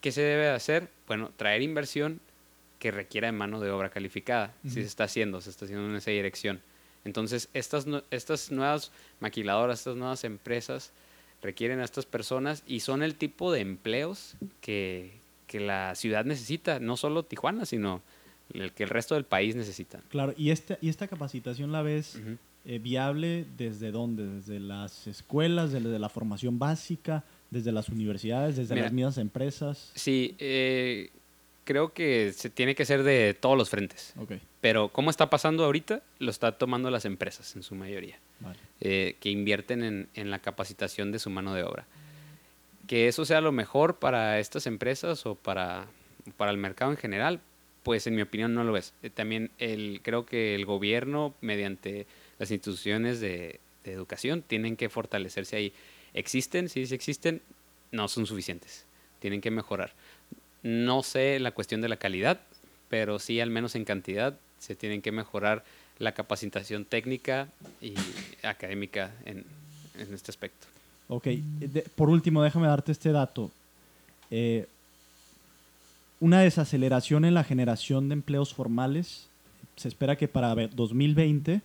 ¿qué 0.00 0.12
se 0.12 0.22
debe 0.22 0.44
de 0.44 0.50
hacer? 0.50 0.88
Bueno, 1.06 1.30
traer 1.36 1.62
inversión 1.62 2.20
que 2.78 2.90
requiera 2.90 3.28
de 3.28 3.32
mano 3.32 3.60
de 3.60 3.70
obra 3.70 3.90
calificada. 3.90 4.54
Si 4.64 4.70
se 4.70 4.80
está 4.82 5.04
haciendo, 5.04 5.40
se 5.40 5.50
está 5.50 5.66
haciendo 5.66 5.88
en 5.88 5.96
esa 5.96 6.10
dirección. 6.10 6.60
Entonces, 7.04 7.48
estas, 7.54 7.86
estas 8.10 8.50
nuevas 8.50 8.90
maquiladoras, 9.20 9.80
estas 9.80 9.96
nuevas 9.96 10.24
empresas 10.24 10.92
requieren 11.42 11.80
a 11.80 11.84
estas 11.84 12.06
personas 12.06 12.62
y 12.66 12.80
son 12.80 13.02
el 13.02 13.14
tipo 13.14 13.52
de 13.52 13.60
empleos 13.60 14.36
que, 14.60 15.18
que 15.46 15.60
la 15.60 15.94
ciudad 15.94 16.24
necesita, 16.24 16.80
no 16.80 16.96
solo 16.96 17.22
Tijuana, 17.24 17.64
sino 17.66 18.02
el 18.52 18.72
que 18.72 18.82
el 18.84 18.90
resto 18.90 19.14
del 19.14 19.24
país 19.24 19.56
necesita. 19.56 20.00
Claro, 20.08 20.34
y 20.36 20.50
esta, 20.50 20.78
y 20.80 20.88
esta 20.88 21.06
capacitación 21.08 21.72
la 21.72 21.82
ves 21.82 22.16
Ujú. 22.16 22.36
eh, 22.64 22.78
viable 22.78 23.46
desde 23.56 23.90
dónde? 23.90 24.26
Desde 24.26 24.58
las 24.60 25.06
escuelas, 25.06 25.72
desde 25.72 25.98
la 25.98 26.08
formación 26.08 26.58
básica, 26.58 27.24
desde 27.50 27.72
las 27.72 27.88
universidades, 27.88 28.56
desde 28.56 28.74
Mira. 28.74 28.86
las 28.86 28.92
mismas 28.92 29.18
empresas. 29.18 29.90
Sí, 29.94 30.34
eh, 30.38 31.10
creo 31.64 31.92
que 31.92 32.32
se 32.32 32.50
tiene 32.50 32.74
que 32.74 32.84
ser 32.84 33.02
de 33.02 33.34
todos 33.34 33.56
los 33.58 33.70
frentes. 33.70 34.12
Ok, 34.18 34.32
Pero 34.60 34.88
¿cómo 34.88 35.10
está 35.10 35.30
pasando 35.30 35.64
ahorita? 35.64 36.02
Lo 36.18 36.30
está 36.30 36.52
tomando 36.52 36.90
las 36.90 37.04
empresas 37.04 37.54
en 37.56 37.62
su 37.62 37.74
mayoría, 37.74 38.18
vale. 38.40 38.58
eh, 38.80 39.16
que 39.20 39.30
invierten 39.30 39.82
en, 39.82 40.08
en 40.14 40.30
la 40.30 40.38
capacitación 40.38 41.12
de 41.12 41.18
su 41.18 41.30
mano 41.30 41.54
de 41.54 41.64
obra. 41.64 41.86
Que 42.86 43.08
eso 43.08 43.24
sea 43.24 43.40
lo 43.40 43.52
mejor 43.52 43.98
para 43.98 44.38
estas 44.40 44.66
empresas 44.66 45.24
o 45.26 45.34
para, 45.36 45.86
para 46.36 46.50
el 46.50 46.56
mercado 46.56 46.90
en 46.90 46.96
general, 46.96 47.40
pues 47.82 48.06
en 48.06 48.14
mi 48.16 48.22
opinión 48.22 48.52
no 48.54 48.64
lo 48.64 48.76
es. 48.76 48.92
Eh, 49.02 49.10
también 49.10 49.50
el, 49.58 50.00
creo 50.02 50.26
que 50.26 50.54
el 50.54 50.66
gobierno, 50.66 51.34
mediante 51.40 52.06
las 52.38 52.50
instituciones 52.50 53.20
de, 53.20 53.60
de 53.84 53.92
educación, 53.92 54.42
tienen 54.42 54.76
que 54.76 54.88
fortalecerse 54.88 55.56
ahí. 55.56 55.72
¿Existen? 56.14 56.68
Sí, 56.68 56.86
sí 56.86 56.94
existen. 56.94 57.40
No 57.92 58.08
son 58.08 58.26
suficientes. 58.26 58.84
Tienen 59.20 59.40
que 59.40 59.50
mejorar. 59.50 59.92
No 60.62 61.02
sé 61.02 61.38
la 61.40 61.52
cuestión 61.52 61.80
de 61.80 61.88
la 61.88 61.96
calidad, 61.96 62.40
pero 62.88 63.18
sí 63.18 63.40
al 63.40 63.50
menos 63.50 63.74
en 63.74 63.84
cantidad 63.84 64.38
se 64.58 64.74
tienen 64.76 65.02
que 65.02 65.12
mejorar 65.12 65.64
la 65.98 66.12
capacitación 66.12 66.84
técnica 66.84 67.48
y 67.80 67.94
académica 68.42 69.12
en, 69.24 69.44
en 69.98 70.14
este 70.14 70.30
aspecto. 70.30 70.66
Ok, 71.08 71.26
por 71.96 72.08
último, 72.10 72.42
déjame 72.42 72.66
darte 72.68 72.92
este 72.92 73.10
dato. 73.12 73.50
Eh, 74.30 74.66
una 76.20 76.40
desaceleración 76.40 77.24
en 77.24 77.34
la 77.34 77.44
generación 77.44 78.08
de 78.08 78.14
empleos 78.14 78.54
formales. 78.54 79.28
Se 79.76 79.88
espera 79.88 80.16
que 80.16 80.28
para 80.28 80.54
ve- 80.54 80.68
2020 80.68 81.62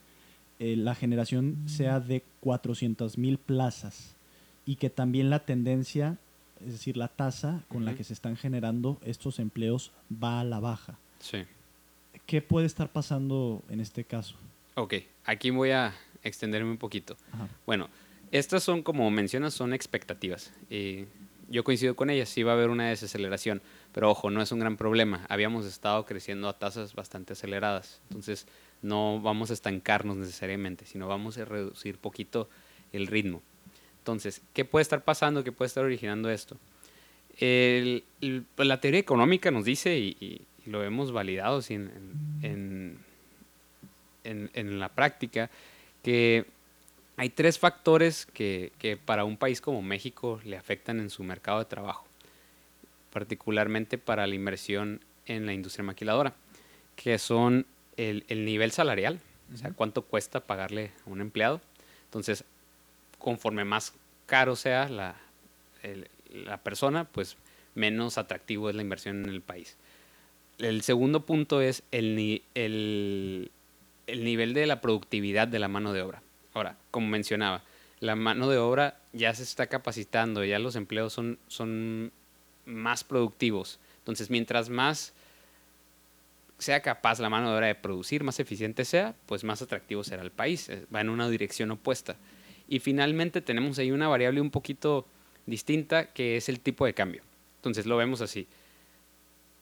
eh, 0.60 0.76
la 0.78 0.96
generación 0.96 1.58
sea 1.68 2.00
de 2.00 2.24
400 2.40 3.18
mil 3.18 3.38
plazas 3.38 4.15
y 4.66 4.76
que 4.78 4.90
también 4.90 5.30
la 5.30 5.40
tendencia, 5.46 6.18
es 6.66 6.74
decir, 6.74 6.98
la 6.98 7.08
tasa 7.08 7.64
con 7.68 7.86
la 7.86 7.92
Ujú. 7.92 7.98
que 8.00 8.04
se 8.04 8.14
están 8.14 8.36
generando 8.38 9.00
estos 9.06 9.40
empleos 9.40 9.92
va 10.12 10.40
a 10.42 10.44
la 10.44 10.60
baja. 10.60 10.98
Sí. 11.20 11.44
¿Qué 12.26 12.42
puede 12.42 12.66
estar 12.66 12.92
pasando 12.92 13.62
en 13.70 13.80
este 13.80 14.04
caso? 14.04 14.36
Ok, 14.76 14.96
aquí 15.26 15.50
voy 15.52 15.72
a 15.72 15.94
extenderme 16.24 16.72
un 16.72 16.78
poquito. 16.78 17.16
Ajá. 17.32 17.48
Bueno, 17.66 17.90
estas 18.32 18.64
son, 18.64 18.82
como 18.82 19.10
mencionas, 19.12 19.54
son 19.54 19.74
expectativas. 19.74 20.52
Y 20.70 21.06
yo 21.50 21.64
coincido 21.64 21.96
con 21.96 22.10
ellas, 22.10 22.30
sí 22.30 22.42
va 22.42 22.54
a 22.54 22.56
haber 22.56 22.70
una 22.70 22.90
desaceleración, 22.90 23.62
pero 23.94 24.10
ojo, 24.10 24.32
no 24.32 24.42
es 24.42 24.52
un 24.52 24.60
gran 24.60 24.78
problema. 24.78 25.26
Habíamos 25.30 25.66
estado 25.66 26.06
creciendo 26.06 26.50
a 26.50 26.58
tasas 26.58 26.96
bastante 26.96 27.34
aceleradas, 27.34 28.02
entonces 28.10 28.48
no 28.82 29.22
vamos 29.22 29.52
a 29.52 29.54
estancarnos 29.54 30.18
necesariamente, 30.18 30.86
sino 30.86 31.08
vamos 31.08 31.38
a 31.38 31.46
reducir 31.46 31.98
poquito 32.00 32.50
el 32.92 33.06
ritmo. 33.08 33.44
Entonces, 34.06 34.40
¿qué 34.54 34.66
puede 34.66 34.84
estar 34.84 35.04
pasando? 35.04 35.44
¿Qué 35.44 35.52
puede 35.52 35.66
estar 35.66 35.84
originando 35.84 36.30
esto? 36.30 36.58
El- 37.40 38.04
el- 38.22 38.46
pues, 38.54 38.68
la 38.68 38.80
teoría 38.80 39.00
económica 39.00 39.50
nos 39.50 39.66
dice, 39.66 39.98
y, 39.98 40.16
y- 40.20 40.42
y 40.64 40.70
lo 40.70 40.84
hemos 40.84 41.12
validado 41.12 41.64
sí, 41.64 41.74
en, 41.74 41.90
en- 42.44 43.00
en- 44.24 44.52
en- 44.54 44.80
la 44.80 44.90
práctica, 44.90 45.50
que 46.04 46.46
hay 47.18 47.30
tres 47.30 47.58
factores 47.58 48.28
que, 48.28 48.72
que 48.78 48.96
para 48.96 49.26
un 49.26 49.38
país 49.38 49.60
como 49.60 49.82
México 49.82 50.40
le 50.46 50.56
afectan 50.56 51.00
en 51.00 51.10
su 51.10 51.24
mercado 51.24 51.58
de 51.58 51.66
trabajo, 51.66 52.06
particularmente 53.12 53.98
para 53.98 54.28
la 54.28 54.36
inversión 54.36 55.02
en 55.26 55.48
la 55.48 55.54
industria 55.54 55.84
maquiladora, 55.84 56.36
que 56.96 57.18
son 57.18 57.66
el, 57.98 58.24
el 58.28 58.46
nivel 58.46 58.72
salarial, 58.72 59.20
o 59.52 59.58
sea, 59.58 59.72
cuánto 59.72 60.04
cuesta 60.04 60.42
pagarle 60.42 60.92
a 61.08 61.10
un 61.10 61.22
empleado. 61.22 61.60
Entonces, 62.06 62.44
conforme 63.26 63.66
más 63.66 63.92
caro 64.28 64.56
sea 64.56 64.88
la, 64.88 65.16
la 66.30 66.58
persona, 66.58 67.06
pues 67.06 67.38
menos 67.74 68.20
atractivo 68.20 68.70
es 68.70 68.76
la 68.76 68.84
inversión 68.84 69.24
en 69.24 69.32
el 69.32 69.42
país. 69.42 69.78
El 70.60 70.84
segundo 70.84 71.26
punto 71.26 71.60
es 71.60 71.82
el, 71.90 72.44
el, 72.54 73.52
el 74.06 74.24
nivel 74.24 74.54
de 74.54 74.68
la 74.68 74.80
productividad 74.80 75.48
de 75.48 75.58
la 75.58 75.68
mano 75.68 75.92
de 75.92 76.04
obra. 76.04 76.22
Ahora, 76.54 76.78
como 76.92 77.08
mencionaba, 77.08 77.64
la 78.00 78.16
mano 78.16 78.48
de 78.48 78.60
obra 78.60 79.00
ya 79.12 79.34
se 79.34 79.42
está 79.42 79.66
capacitando, 79.66 80.44
ya 80.44 80.60
los 80.60 80.76
empleos 80.76 81.12
son, 81.12 81.40
son 81.48 82.12
más 82.66 83.04
productivos. 83.04 83.80
Entonces, 83.98 84.30
mientras 84.30 84.70
más 84.70 85.14
sea 86.60 86.82
capaz 86.82 87.20
la 87.20 87.32
mano 87.32 87.50
de 87.50 87.58
obra 87.58 87.68
de 87.68 87.76
producir, 87.76 88.24
más 88.24 88.40
eficiente 88.40 88.86
sea, 88.86 89.16
pues 89.26 89.44
más 89.44 89.64
atractivo 89.64 90.04
será 90.04 90.22
el 90.22 90.32
país. 90.32 90.70
Eh, 90.70 90.86
Va 90.94 91.02
en 91.02 91.10
una 91.10 91.28
dirección 91.28 91.72
opuesta. 91.72 92.18
Y 92.68 92.80
finalmente 92.80 93.42
tenemos 93.42 93.78
ahí 93.80 93.92
una 93.92 94.08
variable 94.08 94.42
un 94.42 94.50
poquito 94.52 95.06
distinta 95.46 96.08
que 96.12 96.38
es 96.38 96.50
el 96.50 96.60
tipo 96.60 96.86
de 96.86 96.94
cambio. 96.94 97.22
Entonces 97.58 97.86
lo 97.86 97.98
vemos 97.98 98.22
así. 98.22 98.48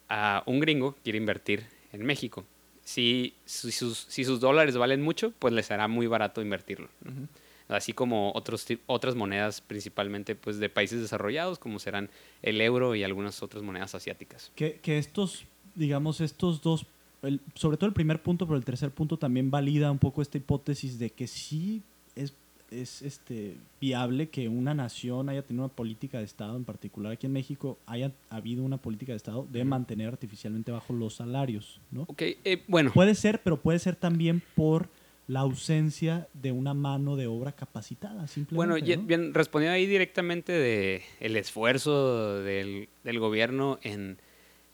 A 0.09 0.43
un 0.45 0.59
gringo 0.59 0.95
quiere 1.03 1.17
invertir 1.17 1.65
en 1.91 2.05
México. 2.05 2.45
Si, 2.83 3.33
si 3.45 3.71
sus, 3.71 3.97
si 4.09 4.25
sus 4.25 4.39
dólares 4.39 4.77
valen 4.77 5.01
mucho, 5.01 5.31
pues 5.39 5.53
les 5.53 5.65
será 5.65 5.87
muy 5.87 6.07
barato 6.07 6.41
invertirlo. 6.41 6.89
¿no? 7.03 7.27
Así 7.69 7.93
como 7.93 8.31
otros, 8.35 8.65
otras 8.87 9.15
monedas, 9.15 9.61
principalmente 9.61 10.35
pues, 10.35 10.57
de 10.59 10.69
países 10.69 10.99
desarrollados, 11.01 11.59
como 11.59 11.79
serán 11.79 12.09
el 12.41 12.59
euro 12.61 12.93
y 12.93 13.03
algunas 13.03 13.41
otras 13.41 13.63
monedas 13.63 13.95
asiáticas. 13.95 14.51
Que, 14.55 14.79
que 14.81 14.97
estos, 14.97 15.45
digamos, 15.73 16.19
estos 16.19 16.61
dos, 16.61 16.85
el- 17.21 17.39
sobre 17.55 17.77
todo 17.77 17.87
el 17.87 17.93
primer 17.93 18.21
punto, 18.21 18.45
pero 18.45 18.57
el 18.57 18.65
tercer 18.65 18.91
punto 18.91 19.17
también 19.17 19.49
valida 19.49 19.89
un 19.89 19.97
poco 19.99 20.21
esta 20.21 20.37
hipótesis 20.37 20.99
de 20.99 21.09
que 21.09 21.25
sí 21.25 21.81
es, 22.15 22.33
es 22.81 23.01
este, 23.01 23.57
viable 23.79 24.29
que 24.29 24.47
una 24.49 24.73
nación 24.73 25.29
haya 25.29 25.43
tenido 25.43 25.65
una 25.65 25.73
política 25.73 26.19
de 26.19 26.25
Estado, 26.25 26.55
en 26.55 26.65
particular 26.65 27.11
aquí 27.11 27.27
en 27.27 27.33
México, 27.33 27.79
haya 27.85 28.11
habido 28.29 28.63
una 28.63 28.77
política 28.77 29.11
de 29.11 29.17
Estado 29.17 29.47
de 29.51 29.63
mantener 29.63 30.07
artificialmente 30.07 30.71
bajo 30.71 30.93
los 30.93 31.15
salarios, 31.15 31.79
¿no? 31.91 32.03
Ok, 32.03 32.21
eh, 32.21 32.63
bueno. 32.67 32.91
Puede 32.93 33.15
ser, 33.15 33.41
pero 33.43 33.61
puede 33.61 33.79
ser 33.79 33.95
también 33.95 34.41
por 34.55 34.89
la 35.27 35.41
ausencia 35.41 36.27
de 36.33 36.51
una 36.51 36.73
mano 36.73 37.15
de 37.15 37.27
obra 37.27 37.53
capacitada, 37.53 38.27
simplemente. 38.27 38.55
Bueno, 38.55 38.77
¿no? 38.77 39.07
bien, 39.07 39.33
respondiendo 39.33 39.75
ahí 39.75 39.85
directamente 39.85 40.51
de 40.51 41.03
el 41.19 41.37
esfuerzo 41.37 42.41
del, 42.41 42.89
del 43.03 43.19
gobierno 43.19 43.79
en, 43.83 44.17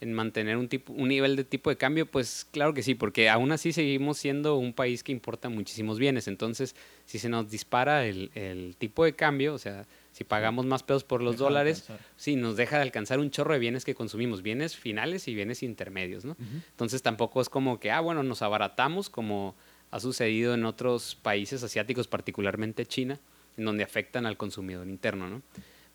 en, 0.01 0.13
mantener 0.13 0.57
un, 0.57 0.67
tipo, 0.67 0.93
un 0.93 1.09
nivel 1.09 1.35
de 1.35 1.43
tipo 1.43 1.69
de 1.69 1.77
cambio, 1.77 2.05
pues 2.05 2.47
claro 2.51 2.73
que 2.73 2.83
sí, 2.83 2.95
porque 2.95 3.29
aún 3.29 3.51
así 3.51 3.73
seguimos 3.73 4.17
siendo 4.17 4.55
un 4.55 4.73
país 4.73 5.03
que 5.03 5.11
importa 5.11 5.49
muchísimos 5.49 5.99
bienes. 5.99 6.27
Entonces, 6.27 6.75
si 7.05 7.19
se 7.19 7.29
nos 7.29 7.49
dispara 7.49 8.05
el, 8.05 8.31
el 8.35 8.75
tipo 8.77 9.03
de 9.03 9.13
cambio, 9.13 9.53
o 9.53 9.57
sea, 9.57 9.85
si 10.11 10.23
pagamos 10.23 10.65
más 10.65 10.83
pesos 10.83 11.03
por 11.03 11.21
los 11.21 11.35
Deja 11.35 11.43
dólares, 11.45 11.87
sí, 12.17 12.35
nos 12.35 12.57
deja 12.57 12.77
de 12.77 12.81
alcanzar 12.81 13.19
un 13.19 13.31
chorro 13.31 13.53
de 13.53 13.59
bienes 13.59 13.85
que 13.85 13.95
consumimos, 13.95 14.41
bienes 14.41 14.75
finales 14.75 15.27
y 15.27 15.35
bienes 15.35 15.63
intermedios, 15.63 16.25
¿no? 16.25 16.35
Entonces 16.71 17.01
tampoco 17.01 17.41
es 17.41 17.49
como 17.49 17.79
que, 17.79 17.91
ah, 17.91 18.01
bueno, 18.01 18.23
nos 18.23 18.41
abaratamos 18.41 19.09
como 19.09 19.55
ha 19.91 19.99
sucedido 19.99 20.53
en 20.53 20.65
otros 20.65 21.15
países 21.15 21.63
asiáticos, 21.63 22.07
particularmente 22.07 22.85
China, 22.85 23.19
en 23.57 23.65
donde 23.65 23.83
afectan 23.83 24.25
al 24.25 24.37
consumidor 24.37 24.87
interno, 24.87 25.29
¿no? 25.29 25.41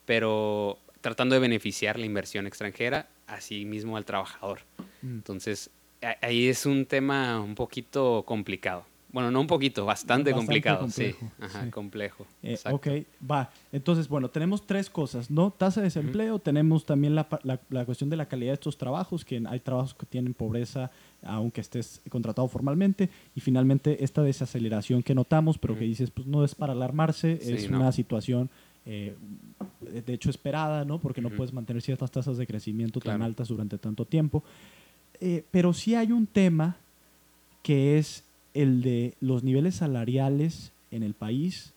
Pero 0.07 0.79
tratando 1.01 1.35
de 1.35 1.41
beneficiar 1.41 1.99
la 1.99 2.07
inversión 2.07 2.47
extranjera, 2.47 3.09
así 3.27 3.65
mismo 3.65 3.97
al 3.97 4.05
trabajador. 4.05 4.61
Mm. 5.03 5.07
Entonces, 5.17 5.71
a- 6.03 6.17
ahí 6.27 6.49
es 6.49 6.67
un 6.67 6.87
tema 6.87 7.41
un 7.41 7.55
poquito 7.55 8.23
complicado. 8.27 8.85
Bueno, 9.11 9.31
no 9.31 9.41
un 9.43 9.47
poquito, 9.47 9.85
bastante, 9.87 10.33
Bastante 10.33 10.35
complicado, 10.35 10.81
complejo, 10.81 11.19
sí. 11.21 11.45
Ajá, 11.45 11.65
sí. 11.67 11.71
complejo. 11.71 12.27
Eh, 12.43 12.59
ok, 12.69 12.87
va. 13.31 13.49
Entonces, 13.71 14.09
bueno, 14.09 14.29
tenemos 14.29 14.67
tres 14.67 14.91
cosas, 14.91 15.31
¿no? 15.31 15.53
Tasa 15.53 15.81
de 15.81 15.85
desempleo, 15.85 16.41
tenemos 16.41 16.85
también 16.85 17.15
la, 17.15 17.29
la- 17.45 17.61
la 17.71 17.85
cuestión 17.85 18.11
de 18.11 18.17
la 18.17 18.27
calidad 18.27 18.51
de 18.51 18.55
estos 18.55 18.77
trabajos, 18.77 19.25
que 19.25 19.41
hay 19.49 19.61
trabajos 19.61 19.95
que 19.95 20.05
tienen 20.07 20.35
pobreza 20.35 20.91
aunque 21.23 21.61
estés 21.61 22.03
contratado 22.11 22.49
formalmente, 22.49 23.09
y 23.37 23.41
finalmente 23.41 24.03
esta 24.03 24.21
desaceleración 24.21 25.03
que 25.05 25.15
notamos, 25.15 25.59
pero 25.59 25.79
que 25.79 25.85
dices, 25.85 26.11
pues 26.11 26.27
no 26.27 26.45
es 26.45 26.57
para 26.57 26.73
alarmarse, 26.73 27.39
Sí, 27.41 27.53
es 27.53 27.71
no. 27.71 27.79
una 27.79 27.93
situación, 27.93 28.51
eh, 28.87 29.17
de 29.81 30.13
hecho, 30.13 30.31
esperada, 30.31 30.85
¿no? 30.85 30.99
Porque 30.99 31.21
no 31.21 31.31
puedes 31.31 31.53
mantener 31.53 31.83
ciertas 31.83 32.11
tasas 32.11 32.37
de 32.37 32.47
crecimiento 32.47 33.01
tan 33.01 33.23
altas 33.23 33.49
durante 33.49 33.79
tanto 33.79 34.05
tiempo. 34.05 34.43
Eh, 35.21 35.45
pero 35.51 35.73
sí 35.73 35.95
hay 35.95 36.13
un 36.13 36.27
tema 36.27 36.77
que 37.63 37.99
es 37.99 38.25
el 38.53 38.83
de 38.83 39.15
los 39.21 39.43
niveles 39.43 39.77
salariales 39.77 40.73
en 40.91 41.03
el 41.03 41.15
país 41.15 41.73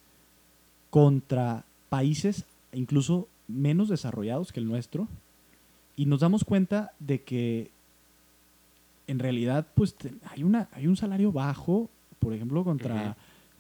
contra 0.90 1.66
países 1.90 2.46
incluso 2.74 3.28
menos 3.48 3.88
desarrollados 3.88 4.52
que 4.52 4.60
el 4.60 4.68
nuestro 4.68 5.08
y 5.96 6.06
nos 6.06 6.20
damos 6.20 6.44
cuenta 6.44 6.92
de 7.00 7.22
que 7.22 7.72
en 9.08 9.20
realidad 9.20 9.66
pues 9.74 9.96
hay 10.30 10.44
una 10.44 10.68
hay 10.74 10.88
un 10.88 10.98
salario 10.98 11.32
bajo 11.32 11.90
por 12.20 12.34
ejemplo 12.34 12.64
contra. 12.64 13.16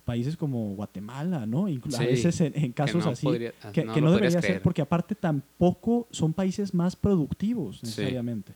Países 0.08 0.36
como 0.38 0.74
Guatemala 0.76 1.46
no 1.46 1.68
Inclu- 1.68 1.96
a 2.00 2.06
veces 2.06 2.40
en, 2.42 2.54
en 2.56 2.62
que 2.72 2.74
casos 2.74 3.04
no 3.06 3.12
así 3.12 3.26
podría- 3.26 3.52
que, 3.74 3.84
no 3.84 3.94
que 3.94 4.00
lo 4.02 4.08
no 4.08 4.14
podrías 4.14 4.34
debería 4.34 4.42
ser 4.42 4.62
porque 4.64 4.82
aparte 4.82 5.14
tampoco 5.16 6.08
son 6.12 6.32
países 6.34 6.74
más 6.74 6.96
productivos 6.96 7.78
Sí. 7.82 7.86
necesariamente 7.88 8.54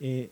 Eh, 0.00 0.30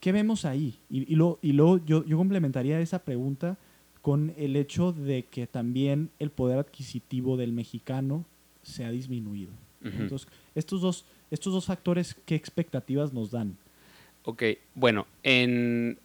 ¿Qué 0.00 0.12
vemos 0.12 0.44
ahí? 0.44 0.78
Y, 0.88 1.12
y, 1.12 1.16
lo, 1.16 1.38
y 1.42 1.52
luego 1.52 1.84
yo, 1.84 2.04
yo 2.06 2.16
complementaría 2.16 2.80
esa 2.80 3.00
pregunta 3.00 3.56
con 4.00 4.32
el 4.38 4.54
hecho 4.56 4.92
de 4.92 5.24
que 5.24 5.46
también 5.48 6.08
el 6.20 6.30
poder 6.30 6.58
adquisitivo 6.58 7.36
del 7.36 7.52
mexicano 7.52 8.24
se 8.62 8.84
ha 8.84 8.90
disminuido. 8.92 9.50
Entonces, 9.82 10.28
estos 10.54 10.80
dos, 10.80 11.04
estos 11.32 11.52
dos 11.52 11.66
factores, 11.66 12.14
¿qué 12.26 12.34
expectativas 12.36 13.12
nos 13.12 13.30
dan? 13.32 13.56
Ok, 14.24 14.42
bueno, 14.76 15.06
en 15.24 15.98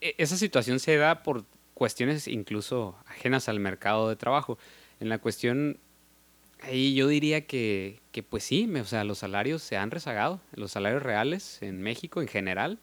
e- 0.00 0.14
esa 0.18 0.36
situación 0.38 0.78
se 0.80 0.96
da 0.96 1.22
por 1.22 1.44
cuestiones 1.84 2.28
incluso 2.28 2.94
ajenas 3.06 3.48
al 3.48 3.58
mercado 3.58 4.10
de 4.10 4.14
trabajo. 4.16 4.58
En 5.00 5.08
la 5.08 5.16
cuestión, 5.16 5.78
ahí 6.62 6.94
yo 6.94 7.08
diría 7.08 7.46
que, 7.46 8.00
que 8.12 8.22
pues 8.22 8.44
sí, 8.44 8.66
me- 8.66 8.82
o 8.82 8.84
sea, 8.84 9.02
los 9.02 9.16
salarios 9.16 9.62
se 9.62 9.78
han 9.78 9.90
rezagado, 9.90 10.40
los 10.52 10.72
salarios 10.72 11.02
reales 11.02 11.56
en 11.62 11.80
México 11.80 12.20
en 12.20 12.28
general 12.28 12.78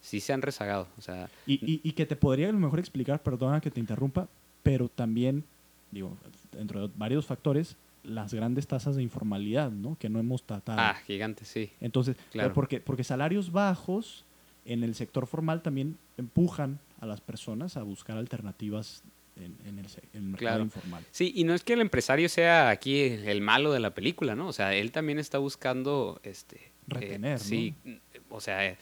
sí 0.00 0.20
se 0.20 0.32
han 0.32 0.40
rezagado. 0.42 0.86
O 0.98 1.02
sea, 1.02 1.28
Y, 1.48 1.54
y, 1.54 1.80
y 1.82 1.92
que 1.94 2.06
te 2.06 2.14
podría 2.14 2.48
a 2.48 2.52
lo 2.52 2.60
mejor 2.60 2.78
explicar, 2.78 3.20
perdona 3.24 3.60
que 3.60 3.72
te 3.72 3.80
interrumpa, 3.80 4.28
pero 4.62 4.88
también, 4.88 5.42
digo, 5.90 6.16
dentro 6.52 6.86
de 6.86 6.94
varios 6.96 7.26
factores, 7.26 7.74
las 8.04 8.32
grandes 8.32 8.68
tasas 8.68 8.94
de 8.94 9.02
informalidad, 9.02 9.72
¿no? 9.72 9.96
Que 9.98 10.08
no 10.08 10.20
hemos 10.20 10.44
tratado. 10.44 10.78
ah, 10.80 10.94
gigante, 11.08 11.44
sí. 11.44 11.72
Entonces, 11.80 12.14
Claro. 12.30 12.52
porque, 12.54 12.78
porque 12.78 13.02
salarios 13.02 13.50
bajos 13.50 14.24
en 14.64 14.84
el 14.84 14.94
sector 14.94 15.26
formal 15.26 15.60
también 15.60 15.98
empujan 16.16 16.78
a 17.00 17.06
las 17.06 17.20
personas 17.20 17.76
a 17.76 17.82
buscar 17.82 18.16
alternativas 18.16 19.02
en, 19.36 19.56
en 19.66 19.78
el, 19.78 19.86
en 19.86 19.90
el 20.14 20.22
mercado 20.22 20.36
Claro. 20.38 20.64
informal. 20.64 21.04
Sí, 21.12 21.32
y 21.36 21.44
no 21.44 21.54
es 21.54 21.62
que 21.62 21.74
el 21.74 21.80
empresario 21.80 22.28
sea 22.28 22.70
aquí 22.70 23.00
el 23.00 23.40
malo 23.40 23.72
de 23.72 23.80
la 23.80 23.94
película, 23.94 24.34
¿no? 24.34 24.48
O 24.48 24.52
sea, 24.52 24.74
él 24.74 24.90
también 24.92 25.18
está 25.18 25.38
buscando, 25.38 26.20
este... 26.24 26.56
eh, 26.56 26.72
Retener, 26.88 27.38
Sí, 27.38 27.74
o 28.30 28.40
sea, 28.40 28.76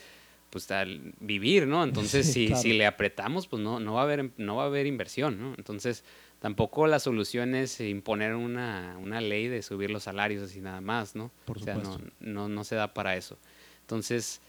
pues 0.49 0.71
al 0.71 1.13
vivir, 1.21 1.67
¿no? 1.67 1.85
Entonces, 1.85 2.27
Sí, 2.33 2.33
si, 2.33 2.47
claro. 2.49 2.63
si 2.63 2.73
le 2.73 2.87
apretamos, 2.87 3.49
pues 3.49 3.61
no, 3.63 3.81
no, 3.81 3.95
va 3.95 4.01
a 4.01 4.05
haber, 4.05 4.31
no 4.39 4.57
va 4.57 4.63
a 4.63 4.67
haber 4.67 4.87
inversión, 4.87 5.39
¿no? 5.39 5.55
Entonces, 5.59 6.05
tampoco 6.41 6.87
la 6.87 7.01
solución 7.01 7.55
es 7.55 7.79
imponer 7.81 8.35
una, 8.35 8.97
una 8.99 9.21
ley 9.21 9.49
de 9.49 9.61
subir 9.63 9.91
los 9.91 10.05
salarios 10.05 10.43
así 10.43 10.61
nada 10.63 10.81
más, 10.81 11.15
¿no? 11.17 11.31
Por 11.45 11.59
o 11.59 11.61
sea, 11.61 11.75
no, 11.75 11.93
supuesto. 11.95 12.15
no, 12.21 12.49
no 12.49 12.65
se 12.65 12.77
da 12.77 12.95
para 12.95 13.17
eso. 13.17 13.37
Entonces, 13.83 14.41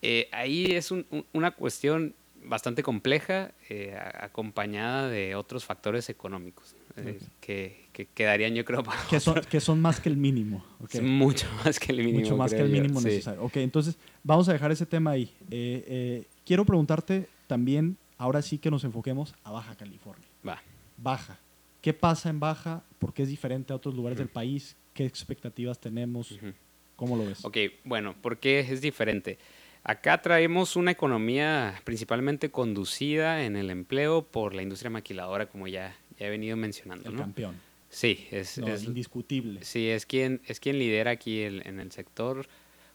eh, 0.00 0.28
ahí 0.32 0.64
es 0.66 0.90
un- 0.90 1.06
un- 1.10 1.26
una 1.34 1.50
cuestión 1.50 2.14
bastante 2.44 2.82
compleja, 2.82 3.52
eh, 3.68 3.96
acompañada 4.14 5.08
de 5.08 5.34
otros 5.34 5.64
factores 5.64 6.08
económicos, 6.10 6.74
eh, 6.96 7.18
Ok. 7.20 7.28
que, 7.40 7.88
que 7.92 8.06
quedarían, 8.06 8.54
yo 8.54 8.64
creo, 8.64 8.82
para 8.84 9.00
Que 9.08 9.20
son, 9.20 9.40
que 9.42 9.60
son 9.60 9.80
más 9.80 10.00
que 10.00 10.08
el 10.08 10.16
mínimo. 10.16 10.64
ok. 10.80 10.94
es 10.96 11.02
mucho 11.02 11.46
más 11.64 11.78
que 11.78 11.92
el 11.92 11.98
mínimo. 11.98 12.20
Mucho 12.20 12.36
más 12.36 12.52
que 12.52 12.60
el 12.60 12.68
yo, 12.68 12.80
mínimo 12.82 13.00
sí. 13.00 13.06
necesario. 13.06 13.42
Ok, 13.42 13.56
entonces 13.58 13.96
vamos 14.24 14.48
a 14.48 14.52
dejar 14.52 14.72
ese 14.72 14.86
tema 14.86 15.12
ahí. 15.12 15.32
Eh, 15.50 15.84
eh, 15.86 16.24
quiero 16.44 16.64
preguntarte 16.64 17.28
también, 17.46 17.96
ahora 18.18 18.42
sí 18.42 18.58
que 18.58 18.70
nos 18.70 18.84
enfoquemos 18.84 19.34
a 19.44 19.50
Baja 19.52 19.74
California. 19.76 20.26
Va. 20.46 20.60
Baja. 20.96 21.38
¿Qué 21.80 21.92
pasa 21.92 22.30
en 22.30 22.38
Baja? 22.40 22.84
¿Por 22.98 23.12
qué 23.12 23.22
es 23.24 23.28
diferente 23.28 23.72
a 23.72 23.76
otros 23.76 23.94
lugares 23.94 24.16
Ujú. 24.16 24.24
del 24.26 24.32
país? 24.32 24.76
¿Qué 24.94 25.04
expectativas 25.04 25.80
tenemos? 25.80 26.30
Ujú. 26.32 26.52
¿Cómo 26.96 27.16
lo 27.16 27.26
ves? 27.26 27.44
Ok, 27.44 27.56
bueno, 27.84 28.14
¿por 28.20 28.38
qué 28.38 28.60
es 28.60 28.80
diferente? 28.80 29.38
Acá 29.84 30.22
traemos 30.22 30.76
una 30.76 30.92
economía 30.92 31.80
principalmente 31.84 32.50
conducida 32.50 33.44
en 33.44 33.56
el 33.56 33.68
empleo 33.70 34.22
por 34.22 34.54
la 34.54 34.62
industria 34.62 34.90
maquiladora, 34.90 35.46
como 35.46 35.66
ya, 35.66 35.96
ya 36.18 36.26
he 36.26 36.30
venido 36.30 36.56
mencionando. 36.56 37.08
El 37.08 37.16
¿no? 37.16 37.22
campeón. 37.22 37.56
Sí, 37.90 38.26
es, 38.30 38.58
No, 38.58 38.68
es- 38.68 38.84
indiscutible. 38.84 39.64
sí, 39.64 39.88
es 39.88 40.06
quien, 40.06 40.40
es 40.46 40.60
quien 40.60 40.78
lidera 40.78 41.10
aquí 41.10 41.40
el- 41.40 41.66
en 41.66 41.80
el 41.80 41.90
sector, 41.90 42.46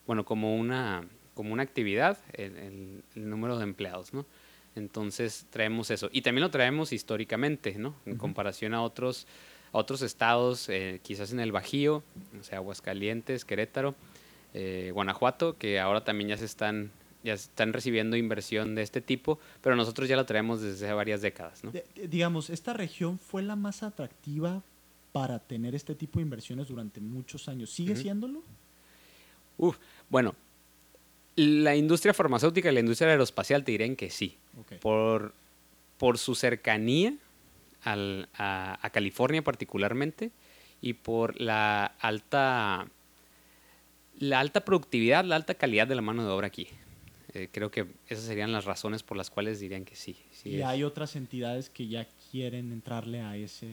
bueno, 0.07 0.23
como 0.23 0.55
una, 0.55 1.03
como 1.33 1.51
una 1.53 1.63
actividad, 1.63 2.17
el, 2.33 2.55
el- 2.57 3.03
el 3.15 3.29
número 3.29 3.57
de 3.57 3.63
empleados, 3.65 4.13
¿no? 4.13 4.25
Entonces 4.75 5.45
traemos 5.49 5.91
eso. 5.91 6.09
Y 6.13 6.21
también 6.21 6.43
lo 6.43 6.51
traemos 6.51 6.93
históricamente, 6.93 7.75
¿no? 7.77 7.95
En 8.05 8.15
comparación 8.15 8.73
a 8.73 8.81
otros, 8.81 9.27
a 9.73 9.77
otros 9.77 10.01
estados, 10.03 10.69
eh, 10.69 10.99
quizás 11.03 11.31
en 11.33 11.39
el 11.41 11.51
Bajío, 11.51 12.03
o 12.39 12.43
sea, 12.43 12.59
Aguascalientes, 12.59 13.43
Querétaro, 13.43 13.93
eh, 14.59 14.91
Guanajuato, 14.91 15.55
que 15.57 15.79
ahora 15.79 16.03
también 16.03 16.29
ya 16.29 16.37
se 16.37 16.45
están, 16.45 16.89
ya 17.23 17.33
están 17.33 17.73
recibiendo 17.73 18.17
inversión 18.17 18.73
de 18.73 18.81
este 18.81 19.01
tipo, 19.01 19.37
pero 19.61 19.75
nosotros 19.75 20.09
ya 20.09 20.15
lo 20.15 20.25
traemos 20.25 20.61
desde 20.61 20.85
hace 20.87 20.93
varias 20.93 21.21
décadas, 21.21 21.63
¿no? 21.63 21.71
De- 21.71 21.85
digamos, 22.07 22.49
esta 22.49 22.73
región 22.73 23.19
fue 23.19 23.43
la 23.43 23.55
más 23.55 23.83
atractiva 23.83 24.63
para 25.11 25.37
tener 25.39 25.75
este 25.75 25.93
tipo 25.95 26.19
de 26.19 26.23
inversiones 26.23 26.67
durante 26.67 26.99
muchos 27.01 27.47
años. 27.49 27.69
¿Sigue 27.69 27.93
Ujú. 27.93 28.01
siéndolo? 28.01 28.41
Uf, 29.57 29.77
bueno, 30.09 30.33
la 31.35 31.75
industria 31.75 32.13
farmacéutica 32.13 32.71
y 32.71 32.73
la 32.73 32.79
industria 32.79 33.09
aeroespacial 33.11 33.63
te 33.63 33.71
dirían 33.71 33.95
que 33.95 34.09
sí. 34.09 34.37
Por, 34.81 35.33
por 35.97 36.17
su 36.17 36.33
cercanía 36.35 37.13
al- 37.83 38.27
a, 38.35 38.79
a 38.81 38.89
California 38.89 39.43
particularmente 39.43 40.31
y 40.81 40.93
por 40.93 41.39
la 41.39 41.85
alta, 41.99 42.87
la 44.19 44.39
alta 44.39 44.63
productividad, 44.65 45.23
la 45.25 45.35
alta 45.35 45.53
calidad 45.55 45.87
de 45.87 45.95
la 45.95 46.01
mano 46.01 46.23
de 46.25 46.29
obra 46.31 46.47
aquí. 46.47 46.67
Eh, 47.33 47.49
creo 47.51 47.69
que 47.71 47.85
esas 48.07 48.25
serían 48.25 48.51
las 48.51 48.65
razones 48.65 49.03
por 49.03 49.17
las 49.17 49.29
cuales 49.29 49.59
dirían 49.59 49.85
que 49.85 49.95
sí. 49.95 50.17
sí 50.31 50.49
¿Y 50.51 50.55
es. 50.59 50.65
hay 50.65 50.83
otras 50.83 51.15
entidades 51.15 51.69
que 51.69 51.87
ya 51.87 52.07
quieren 52.31 52.71
entrarle 52.71 53.21
a 53.21 53.35
ese, 53.35 53.69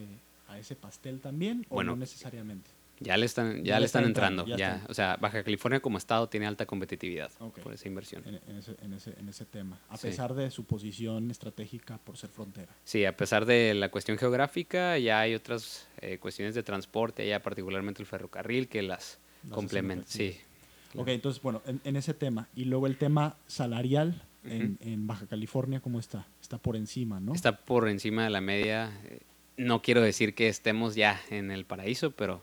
a 0.49 0.59
ese 0.59 0.75
pastel 0.77 1.21
también 1.21 1.65
o 1.71 1.77
Bueno, 1.77 1.93
no 1.93 1.97
necesariamente? 1.99 2.69
Ya 3.01 3.17
le 3.17 3.27
están, 3.27 3.59
ya, 3.65 3.75
Ya 3.75 3.81
le 3.81 3.87
están 3.87 4.03
están 4.03 4.05
entrando. 4.05 4.43
entrando, 4.43 4.57
ya 4.59 4.69
ya, 4.69 4.75
están. 4.77 4.91
O 4.91 4.95
sea, 4.95 5.17
Baja 5.17 5.43
California 5.43 5.81
como 5.81 5.99
estado 5.99 6.29
tiene 6.29 6.47
alta 6.47 6.65
competitividad 6.65 7.31
por 7.63 7.73
esa 7.75 7.89
inversión. 7.89 8.23
En, 8.27 8.35
en 8.49 8.57
ese, 8.59 8.77
en, 8.83 8.93
ese, 8.93 9.15
en 9.19 9.29
ese 9.29 9.45
tema, 9.47 9.81
a 9.89 9.97
Sí. 9.97 10.09
pesar 10.09 10.35
de 10.35 10.51
su 10.51 10.65
posición 10.65 11.29
estratégica 11.31 11.99
por 11.99 12.17
ser 12.17 12.31
frontera. 12.31 12.73
Sí, 12.85 13.05
a 13.05 13.17
pesar 13.17 13.47
de 13.47 13.75
la 13.75 13.91
cuestión 13.91 14.17
geográfica, 14.17 14.97
ya 14.99 15.21
hay 15.21 15.35
otras 15.35 15.89
eh, 16.03 16.19
cuestiones 16.19 16.55
de 16.55 16.63
transporte, 16.63 17.27
ya 17.27 17.41
particularmente 17.43 18.01
el 18.03 18.07
ferrocarril, 18.07 18.69
que 18.69 18.83
las 18.83 19.19
Hacen 19.51 20.05
Sí. 20.07 20.37
Ok, 20.97 21.09
entonces, 21.09 21.43
bueno, 21.43 21.61
en, 21.67 21.81
en 21.85 21.97
ese 21.97 22.15
tema. 22.15 22.49
Y 22.55 22.65
luego 22.67 22.87
el 22.87 22.97
tema 22.97 23.37
salarial 23.47 24.23
en 24.45 25.07
Baja 25.07 25.27
California, 25.27 25.81
¿cómo 25.81 25.99
está? 25.99 26.27
Está 26.41 26.59
por 26.59 26.77
encima, 26.77 27.19
¿no? 27.19 27.33
Está 27.35 27.57
por 27.57 27.89
encima 27.89 28.25
de 28.25 28.31
la 28.31 28.41
media. 28.41 28.93
eh, 29.05 29.21
No 29.57 29.81
quiero 29.83 30.03
decir 30.03 30.35
que 30.35 30.49
estemos 30.49 30.95
ya 30.95 31.21
en 31.31 31.51
el 31.51 31.65
paraíso, 31.65 32.11
pero, 32.11 32.43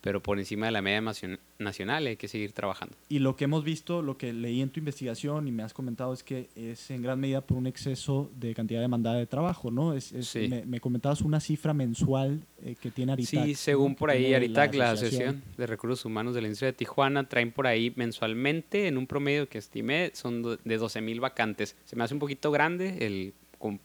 pero 0.00 0.22
por 0.22 0.38
encima 0.38 0.66
de 0.66 0.72
la 0.72 0.80
media 0.82 1.00
nacion- 1.00 1.38
nacional 1.58 2.06
hay 2.06 2.16
que 2.16 2.28
seguir 2.28 2.52
trabajando. 2.52 2.94
Y 3.08 3.18
lo 3.18 3.34
que 3.36 3.44
hemos 3.44 3.64
visto, 3.64 4.00
lo 4.00 4.16
que 4.16 4.32
leí 4.32 4.60
en 4.62 4.70
tu 4.70 4.78
investigación 4.78 5.48
y 5.48 5.52
me 5.52 5.62
has 5.64 5.74
comentado 5.74 6.12
es 6.12 6.22
que 6.22 6.48
es 6.54 6.90
en 6.90 7.02
gran 7.02 7.18
medida 7.18 7.40
por 7.40 7.56
un 7.56 7.66
exceso 7.66 8.30
de 8.36 8.54
cantidad 8.54 8.80
demandada 8.80 9.16
de 9.16 9.26
trabajo, 9.26 9.70
¿no? 9.70 9.94
Es, 9.94 10.12
es- 10.12 10.28
Sí. 10.28 10.46
me, 10.48 10.64
me 10.66 10.80
comentabas 10.80 11.20
una 11.22 11.40
cifra 11.40 11.74
mensual 11.74 12.40
eh, 12.64 12.76
que 12.80 12.90
tiene 12.90 13.12
Aritac. 13.12 13.44
Sí, 13.44 13.54
según 13.54 13.94
por 13.96 14.10
ahí 14.10 14.32
Aritac, 14.34 14.74
la 14.74 14.92
Asociación 14.92 15.42
de 15.56 15.66
Recursos 15.66 16.04
Humanos 16.04 16.34
de 16.34 16.42
la 16.42 16.46
Industria 16.48 16.68
de 16.68 16.74
Tijuana, 16.74 17.28
traen 17.28 17.50
por 17.50 17.66
ahí 17.66 17.92
mensualmente, 17.96 18.86
en 18.86 18.98
un 18.98 19.06
promedio 19.06 19.48
que 19.48 19.58
estimé, 19.58 20.10
son 20.14 20.58
de 20.64 20.76
12 20.78 21.00
mil 21.00 21.20
vacantes. 21.20 21.74
Se 21.84 21.96
me 21.96 22.04
hace 22.04 22.14
un 22.14 22.20
poquito 22.20 22.50
grande, 22.50 22.98
el, 23.04 23.34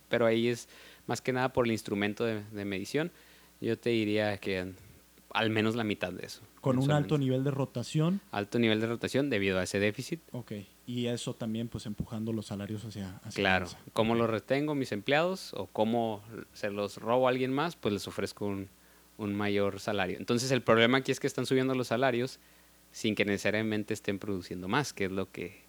pero 0.08 0.26
ahí 0.26 0.48
es 0.48 0.68
más 1.06 1.20
que 1.20 1.32
nada 1.32 1.52
por 1.52 1.66
el 1.66 1.72
instrumento 1.72 2.24
de, 2.24 2.42
de 2.52 2.64
medición. 2.64 3.10
Yo 3.60 3.78
te 3.78 3.90
diría 3.90 4.36
que 4.38 4.72
al 5.34 5.50
menos 5.50 5.74
la 5.74 5.84
mitad 5.84 6.12
de 6.12 6.24
eso. 6.24 6.40
Con 6.60 6.78
un 6.78 6.90
alto 6.90 7.18
nivel 7.18 7.44
de 7.44 7.50
rotación. 7.50 8.20
Alto 8.30 8.58
nivel 8.58 8.80
de 8.80 8.86
rotación 8.86 9.28
debido 9.28 9.58
a 9.58 9.64
ese 9.64 9.78
déficit. 9.78 10.20
Ok. 10.32 10.52
Y 10.86 11.06
eso 11.06 11.34
también, 11.34 11.68
pues, 11.68 11.86
empujando 11.86 12.32
los 12.32 12.46
salarios 12.46 12.84
hacia. 12.84 13.16
hacia 13.18 13.42
Claro, 13.42 13.66
cómo 13.92 14.14
los 14.14 14.30
retengo 14.30 14.74
mis 14.74 14.92
empleados 14.92 15.52
o 15.54 15.66
cómo 15.66 16.22
se 16.52 16.70
los 16.70 16.96
robo 16.98 17.26
a 17.26 17.30
alguien 17.30 17.52
más, 17.52 17.76
pues 17.76 17.92
les 17.92 18.08
ofrezco 18.08 18.46
un, 18.46 18.68
un 19.18 19.34
mayor 19.34 19.80
salario. 19.80 20.16
Entonces 20.18 20.50
el 20.52 20.62
problema 20.62 20.98
aquí 20.98 21.12
es 21.12 21.20
que 21.20 21.26
están 21.26 21.46
subiendo 21.46 21.74
los 21.74 21.88
salarios 21.88 22.38
sin 22.92 23.16
que 23.16 23.24
necesariamente 23.24 23.92
estén 23.92 24.20
produciendo 24.20 24.68
más, 24.68 24.92
que 24.92 25.06
es 25.06 25.10
lo 25.10 25.30
que 25.30 25.63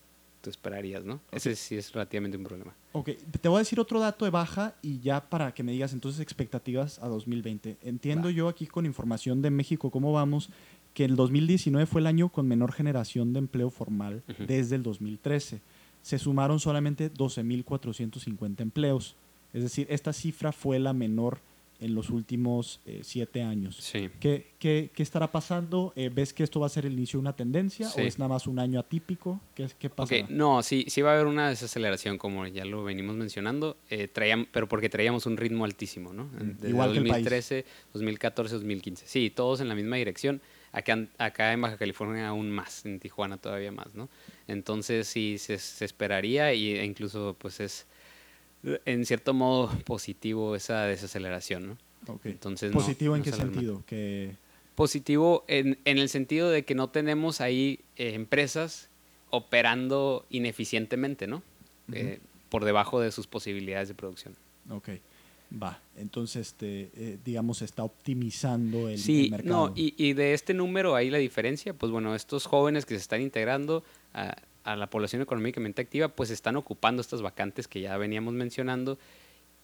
tú 0.46 0.50
esperarías, 0.52 1.04
¿no? 1.04 1.20
Ese 1.32 1.56
sí 1.56 1.76
es 1.76 1.92
relativamente 1.92 2.38
un 2.38 2.44
problema. 2.44 2.74
Ok, 2.94 3.12
te 3.42 3.50
voy 3.50 3.58
a 3.58 3.60
decir 3.60 3.80
otro 3.80 4.00
dato 4.00 4.26
de 4.26 4.32
baja 4.32 4.76
y 4.82 5.00
ya 5.00 5.30
para 5.30 5.54
que 5.54 5.64
me 5.64 5.72
digas 5.72 5.94
entonces 5.94 6.22
expectativas 6.22 7.00
a 7.00 7.08
2020. 7.08 7.78
Entiendo 7.82 8.28
Va. 8.28 8.32
yo 8.32 8.48
aquí 8.48 8.68
con 8.68 8.86
información 8.86 9.42
de 9.42 9.50
México 9.50 9.90
cómo 9.90 10.14
vamos 10.14 10.50
que 10.94 11.04
el 11.04 11.16
2019 11.16 11.86
fue 11.88 12.02
el 12.02 12.08
año 12.08 12.30
con 12.30 12.48
menor 12.48 12.72
generación 12.72 13.34
de 13.34 13.40
empleo 13.40 13.70
formal 13.70 14.24
desde 14.48 14.76
el 14.78 14.84
2013. 14.84 15.62
Se 16.02 16.20
sumaron 16.20 16.60
solamente 16.60 17.12
12.450 17.12 18.62
empleos. 18.62 19.16
Es 19.54 19.64
decir, 19.64 19.88
esta 19.90 20.14
cifra 20.14 20.52
fue 20.52 20.80
la 20.80 20.94
menor 20.94 21.40
en 21.80 21.94
los 21.96 22.10
últimos 22.10 22.80
eh, 22.86 23.02
siete 23.04 23.42
años. 23.44 23.76
Sí. 23.78 24.10
¿Qué, 24.20 24.54
qué, 24.60 24.92
qué 24.94 25.04
estará 25.04 25.32
pasando? 25.32 25.94
Eh, 25.96 26.10
¿Ves 26.14 26.34
que 26.34 26.44
esto 26.44 26.60
va 26.60 26.68
a 26.68 26.70
ser 26.70 26.86
el 26.86 26.94
inicio 26.94 27.18
de 27.18 27.22
una 27.22 27.36
tendencia 27.36 27.88
Sí. 27.90 28.02
o 28.02 28.04
es 28.04 28.18
nada 28.20 28.30
más 28.30 28.48
un 28.48 28.60
año 28.60 28.80
atípico? 28.80 29.40
¿Qué, 29.56 29.68
qué 29.78 29.90
pasa? 29.90 30.16
Ok, 30.16 30.30
no, 30.30 30.64
sí, 30.64 30.86
sí 30.88 31.02
va 31.02 31.12
a 31.12 31.14
haber 31.16 31.28
una 31.28 31.50
desaceleración, 31.50 32.18
como 32.18 32.48
ya 32.48 32.66
lo 32.66 32.84
venimos 32.84 33.16
mencionando, 33.16 33.78
eh, 33.90 34.08
traíam- 34.14 34.48
pero 34.52 34.68
porque 34.68 34.90
traíamos 34.90 35.26
un 35.26 35.38
ritmo 35.38 35.66
altísimo, 35.66 36.14
¿no? 36.14 36.26
Mm, 36.26 36.54
Desde 36.56 36.70
igual 36.70 36.92
que 36.94 36.98
el 37.00 37.04
país. 37.08 37.24
2013, 37.26 37.66
2014, 37.94 38.56
2015. 38.56 39.06
Sí, 39.08 39.30
todos 39.30 39.60
en 39.62 39.68
la 39.68 39.76
misma 39.76 39.98
dirección. 39.98 40.42
Acá, 40.72 41.08
acá 41.18 41.54
en 41.54 41.62
Baja 41.62 41.78
California 41.78 42.28
aún 42.28 42.52
más, 42.52 42.86
en 42.86 43.00
Tijuana 43.00 43.38
todavía 43.38 43.72
más, 43.72 43.96
¿no? 43.96 44.10
Entonces 44.48 45.08
sí 45.08 45.38
se, 45.38 45.58
se 45.58 45.86
esperaría 45.86 46.52
e 46.52 46.84
incluso 46.86 47.36
pues 47.40 47.60
es 47.62 47.86
en 48.86 49.06
cierto 49.06 49.34
modo 49.34 49.70
positivo 49.86 50.56
esa 50.56 50.84
desaceleración, 50.86 51.68
¿no? 51.68 51.78
Ok. 52.14 52.26
Entonces, 52.26 52.72
no- 52.72 52.80
¿Positivo 52.80 53.16
en 53.16 53.20
no 53.20 53.24
qué 53.26 53.32
sentido? 53.32 53.84
Que 53.86 54.36
Positivo 54.76 55.46
en, 55.48 55.78
en 55.86 55.98
el 56.00 56.10
sentido 56.10 56.50
de 56.50 56.64
que 56.66 56.76
no 56.76 56.90
tenemos 56.90 57.40
ahí 57.42 57.80
eh, 57.96 58.14
empresas 58.14 58.90
operando 59.30 60.26
ineficientemente, 60.30 61.28
¿no? 61.28 61.44
Eh, 61.94 62.20
por 62.50 62.66
debajo 62.66 63.00
de 63.00 63.12
sus 63.12 63.28
posibilidades 63.28 63.88
de 63.90 63.94
producción. 63.94 64.34
Ok, 64.70 64.90
va. 65.62 65.80
Entonces, 65.98 66.48
este, 66.48 66.90
eh, 66.96 67.18
digamos, 67.24 67.62
está 67.62 67.84
optimizando 67.84 68.90
el, 68.90 68.98
sí, 68.98 69.26
el 69.26 69.32
mercado. 69.32 69.68
no, 69.70 69.74
y, 69.76 69.94
y 69.98 70.14
de 70.14 70.34
este 70.34 70.54
número 70.54 70.96
ahí 70.96 71.10
la 71.10 71.18
diferencia, 71.20 71.74
pues 71.74 71.92
bueno, 71.92 72.16
estos 72.16 72.46
jóvenes 72.46 72.86
que 72.86 72.96
se 72.96 73.02
están 73.02 73.22
integrando 73.22 73.84
a, 74.14 74.36
a 74.66 74.76
la 74.76 74.90
población 74.90 75.22
económicamente 75.22 75.82
activa, 75.82 76.10
pues 76.10 76.32
están 76.32 76.56
ocupando 76.56 77.00
estas 77.00 77.22
vacantes 77.22 77.68
que 77.68 77.82
ya 77.82 77.96
veníamos 77.98 78.34
mencionando. 78.34 78.98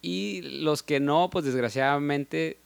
Y 0.01 0.41
los 0.61 0.83
que 0.83 0.99
no, 0.99 1.29
pues 1.29 1.43
desgraciadamente, 1.43 2.57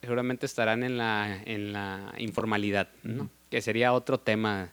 seguramente 0.00 0.44
estarán 0.44 0.82
en 0.82 0.98
la, 0.98 1.40
en 1.44 1.72
la 1.72 2.12
informalidad, 2.18 2.88
¿no? 3.04 3.30
Que 3.48 3.62
sería 3.62 3.92
otro 3.92 4.18
tema 4.18 4.72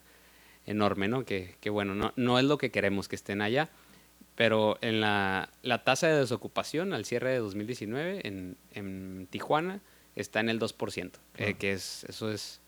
enorme, 0.66 1.06
¿no? 1.06 1.24
Que, 1.24 1.54
que 1.60 1.70
bueno, 1.70 1.94
no, 1.94 2.12
no 2.16 2.38
es 2.40 2.44
lo 2.44 2.58
que 2.58 2.72
queremos 2.72 3.08
que 3.08 3.16
estén 3.16 3.40
allá. 3.40 3.70
Pero 4.34 4.78
en 4.80 5.00
la, 5.00 5.50
la 5.62 5.84
tasa 5.84 6.08
de 6.08 6.18
desocupación 6.18 6.92
al 6.92 7.04
cierre 7.04 7.30
de 7.30 7.38
2019 7.38 8.26
en, 8.26 8.56
en 8.72 9.28
Tijuana 9.30 9.80
está 10.16 10.40
en 10.40 10.48
el 10.48 10.58
2%, 10.58 11.12
eh, 11.36 11.54
que 11.54 11.72
es, 11.72 12.04
eso 12.04 12.32
es 12.32 12.60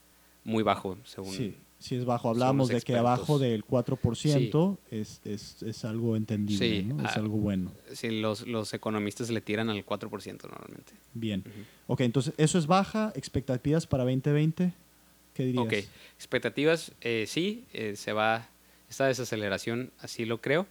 muy 0.44 0.62
bajo, 0.62 0.96
según... 1.04 1.32
Sí, 1.32 1.56
sí 1.84 1.96
es 1.96 2.06
bajo. 2.06 2.30
Hablábamos 2.30 2.68
de 2.68 2.80
que 2.80 2.96
abajo 2.96 3.38
del 3.38 3.62
4% 3.62 4.78
es, 4.90 5.20
es, 5.24 5.62
es 5.62 5.84
algo 5.84 6.16
entendible, 6.16 6.80
Sí, 6.80 6.82
¿no? 6.82 7.04
Es 7.04 7.16
ah, 7.16 7.20
algo 7.20 7.36
bueno. 7.36 7.70
Sí, 7.92 8.22
los, 8.22 8.46
los 8.46 8.72
economistas 8.72 9.28
le 9.28 9.42
tiran 9.42 9.68
al 9.68 9.84
4% 9.84 10.42
normalmente. 10.42 10.94
Bien. 11.12 11.40
Ujú. 11.40 11.92
Ok, 11.92 12.00
entonces, 12.00 12.32
eso 12.38 12.58
es 12.58 12.66
baja. 12.66 13.12
¿Expectativas 13.14 13.86
para 13.86 14.04
2020? 14.04 14.72
¿Qué 15.34 15.44
dirías? 15.44 15.62
Ok, 15.62 15.72
expectativas, 16.16 16.92
eh, 17.02 17.26
sí, 17.28 17.64
eh, 17.74 17.96
se 17.96 18.14
va, 18.14 18.48
esta 18.88 19.06
desaceleración, 19.06 19.90
así 19.98 20.24
lo 20.24 20.40
creo, 20.40 20.66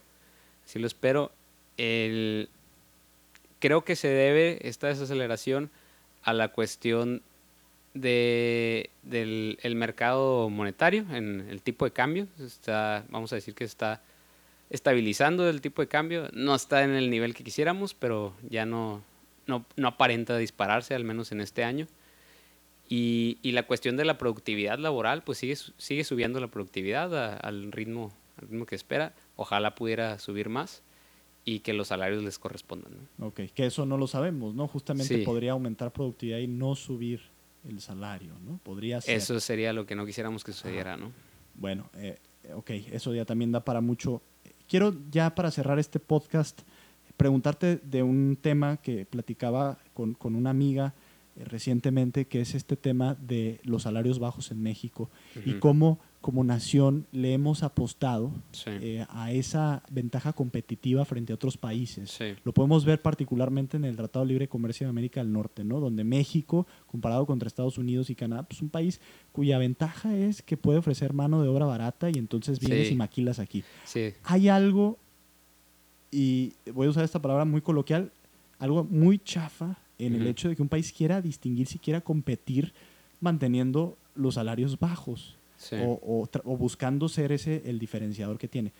así 0.66 0.80
lo 0.80 0.88
espero. 0.88 1.30
El, 1.76 2.48
creo 3.60 3.84
que 3.84 3.94
se 3.94 4.08
debe 4.08 4.66
esta 4.66 4.88
desaceleración 4.88 5.70
a 6.24 6.32
la 6.32 6.48
cuestión 6.48 7.22
de, 7.94 8.90
del 9.02 9.58
el 9.62 9.74
mercado 9.76 10.50
monetario, 10.50 11.06
en 11.12 11.46
el 11.48 11.62
tipo 11.62 11.84
de 11.84 11.92
cambio. 11.92 12.26
Está, 12.40 13.04
vamos 13.08 13.32
a 13.32 13.36
decir 13.36 13.54
que 13.54 13.64
está 13.64 14.02
estabilizando 14.70 15.48
el 15.48 15.60
tipo 15.60 15.80
de 15.82 15.88
cambio. 15.88 16.28
No 16.32 16.54
está 16.54 16.84
en 16.84 16.90
el 16.90 17.10
nivel 17.10 17.34
que 17.34 17.44
quisiéramos, 17.44 17.94
pero 17.94 18.34
ya 18.50 18.66
no, 18.66 19.02
no, 19.46 19.64
no 19.76 19.88
aparenta 19.88 20.36
dispararse, 20.36 20.94
al 20.94 21.04
menos 21.04 21.32
en 21.32 21.40
este 21.40 21.64
año. 21.64 21.86
Y, 22.88 23.38
y 23.42 23.52
la 23.52 23.62
cuestión 23.62 23.96
de 23.96 24.04
la 24.04 24.18
productividad 24.18 24.78
laboral, 24.78 25.22
pues 25.22 25.38
sigue, 25.38 25.56
sigue 25.78 26.04
subiendo 26.04 26.38
la 26.40 26.48
productividad 26.48 27.16
a- 27.16 27.36
al, 27.36 27.72
ritmo, 27.72 28.12
al 28.40 28.48
ritmo 28.48 28.66
que 28.66 28.74
espera. 28.74 29.14
Ojalá 29.36 29.74
pudiera 29.74 30.18
subir 30.18 30.48
más 30.50 30.82
y 31.46 31.60
que 31.60 31.72
los 31.72 31.88
salarios 31.88 32.22
les 32.22 32.38
correspondan. 32.38 32.92
¿no? 33.18 33.26
Ok, 33.28 33.40
que 33.54 33.66
eso 33.66 33.86
no 33.86 33.96
lo 33.96 34.06
sabemos, 34.06 34.54
¿no? 34.54 34.66
Justamente 34.68 35.16
Sí. 35.18 35.24
podría 35.24 35.52
aumentar 35.52 35.92
productividad 35.92 36.38
y 36.38 36.46
no 36.46 36.74
subir 36.74 37.20
el 37.68 37.80
salario, 37.80 38.38
¿no? 38.40 38.58
Podría 38.58 39.00
ser. 39.00 39.16
Eso 39.16 39.38
sería 39.40 39.72
lo 39.72 39.86
que 39.86 39.94
no 39.94 40.04
quisiéramos 40.06 40.44
que 40.44 40.52
sucediera, 40.52 40.96
¿no? 40.96 41.12
Bueno, 41.54 41.90
eh, 41.94 42.18
ok, 42.54 42.70
eso 42.92 43.14
ya 43.14 43.24
también 43.24 43.52
da 43.52 43.64
para 43.64 43.80
mucho. 43.80 44.22
Quiero 44.68 44.94
ya 45.10 45.34
para 45.34 45.50
cerrar 45.50 45.78
este 45.78 46.00
podcast 46.00 46.62
preguntarte 47.16 47.76
de 47.76 48.02
un 48.02 48.36
tema 48.40 48.76
que 48.78 49.06
platicaba 49.06 49.78
con, 49.92 50.14
con 50.14 50.34
una 50.34 50.50
amiga 50.50 50.94
eh, 51.36 51.44
recientemente, 51.44 52.26
que 52.26 52.40
es 52.40 52.54
este 52.54 52.76
tema 52.76 53.14
de 53.14 53.60
los 53.64 53.82
salarios 53.82 54.18
bajos 54.18 54.50
en 54.50 54.62
México 54.62 55.10
y 55.44 55.54
cómo 55.54 56.00
como 56.24 56.42
nación 56.42 57.06
le 57.12 57.34
hemos 57.34 57.62
apostado 57.62 58.32
Sí. 58.52 58.70
eh, 58.70 59.04
a 59.10 59.30
esa 59.30 59.82
ventaja 59.90 60.32
competitiva 60.32 61.04
frente 61.04 61.32
a 61.32 61.36
otros 61.36 61.58
países. 61.58 62.10
Sí. 62.12 62.32
Lo 62.44 62.54
podemos 62.54 62.86
ver 62.86 63.02
particularmente 63.02 63.76
en 63.76 63.84
el 63.84 63.94
Tratado 63.94 64.24
de 64.24 64.30
Libre 64.30 64.48
Comercio 64.48 64.86
de 64.86 64.88
América 64.88 65.20
del 65.22 65.30
Norte, 65.34 65.64
¿no? 65.64 65.80
donde 65.80 66.02
México, 66.02 66.66
comparado 66.86 67.26
contra 67.26 67.46
Estados 67.46 67.76
Unidos 67.76 68.08
y 68.08 68.14
Canadá, 68.14 68.42
pues 68.44 68.62
un 68.62 68.70
país 68.70 69.02
cuya 69.32 69.58
ventaja 69.58 70.16
es 70.16 70.40
que 70.40 70.56
puede 70.56 70.78
ofrecer 70.78 71.12
mano 71.12 71.42
de 71.42 71.48
obra 71.48 71.66
barata 71.66 72.08
y 72.08 72.14
entonces 72.14 72.58
vienes 72.58 72.88
Sí. 72.88 72.94
y 72.94 72.96
maquilas 72.96 73.38
aquí. 73.38 73.62
Hay 74.22 74.48
algo, 74.48 74.96
y 76.10 76.54
voy 76.72 76.86
a 76.86 76.90
usar 76.90 77.04
esta 77.04 77.20
palabra 77.20 77.44
muy 77.44 77.60
coloquial, 77.60 78.12
algo 78.58 78.82
muy 78.82 79.18
chafa 79.18 79.76
en 79.98 80.14
el 80.14 80.26
hecho 80.26 80.48
de 80.48 80.56
que 80.56 80.62
un 80.62 80.70
país 80.70 80.90
quiera 80.90 81.20
distinguirse 81.20 81.76
y 81.76 81.80
quiera 81.80 82.00
competir 82.00 82.72
manteniendo 83.20 83.98
los 84.14 84.34
salarios 84.36 84.78
bajos 84.78 85.36
Sí. 85.56 85.76
o, 85.80 85.98
o 86.02 86.28
o 86.44 86.56
buscando 86.56 87.08
ser 87.08 87.32
ese 87.32 87.62
el 87.66 87.78
diferenciador 87.78 88.38
que 88.38 88.48
tiene. 88.48 88.72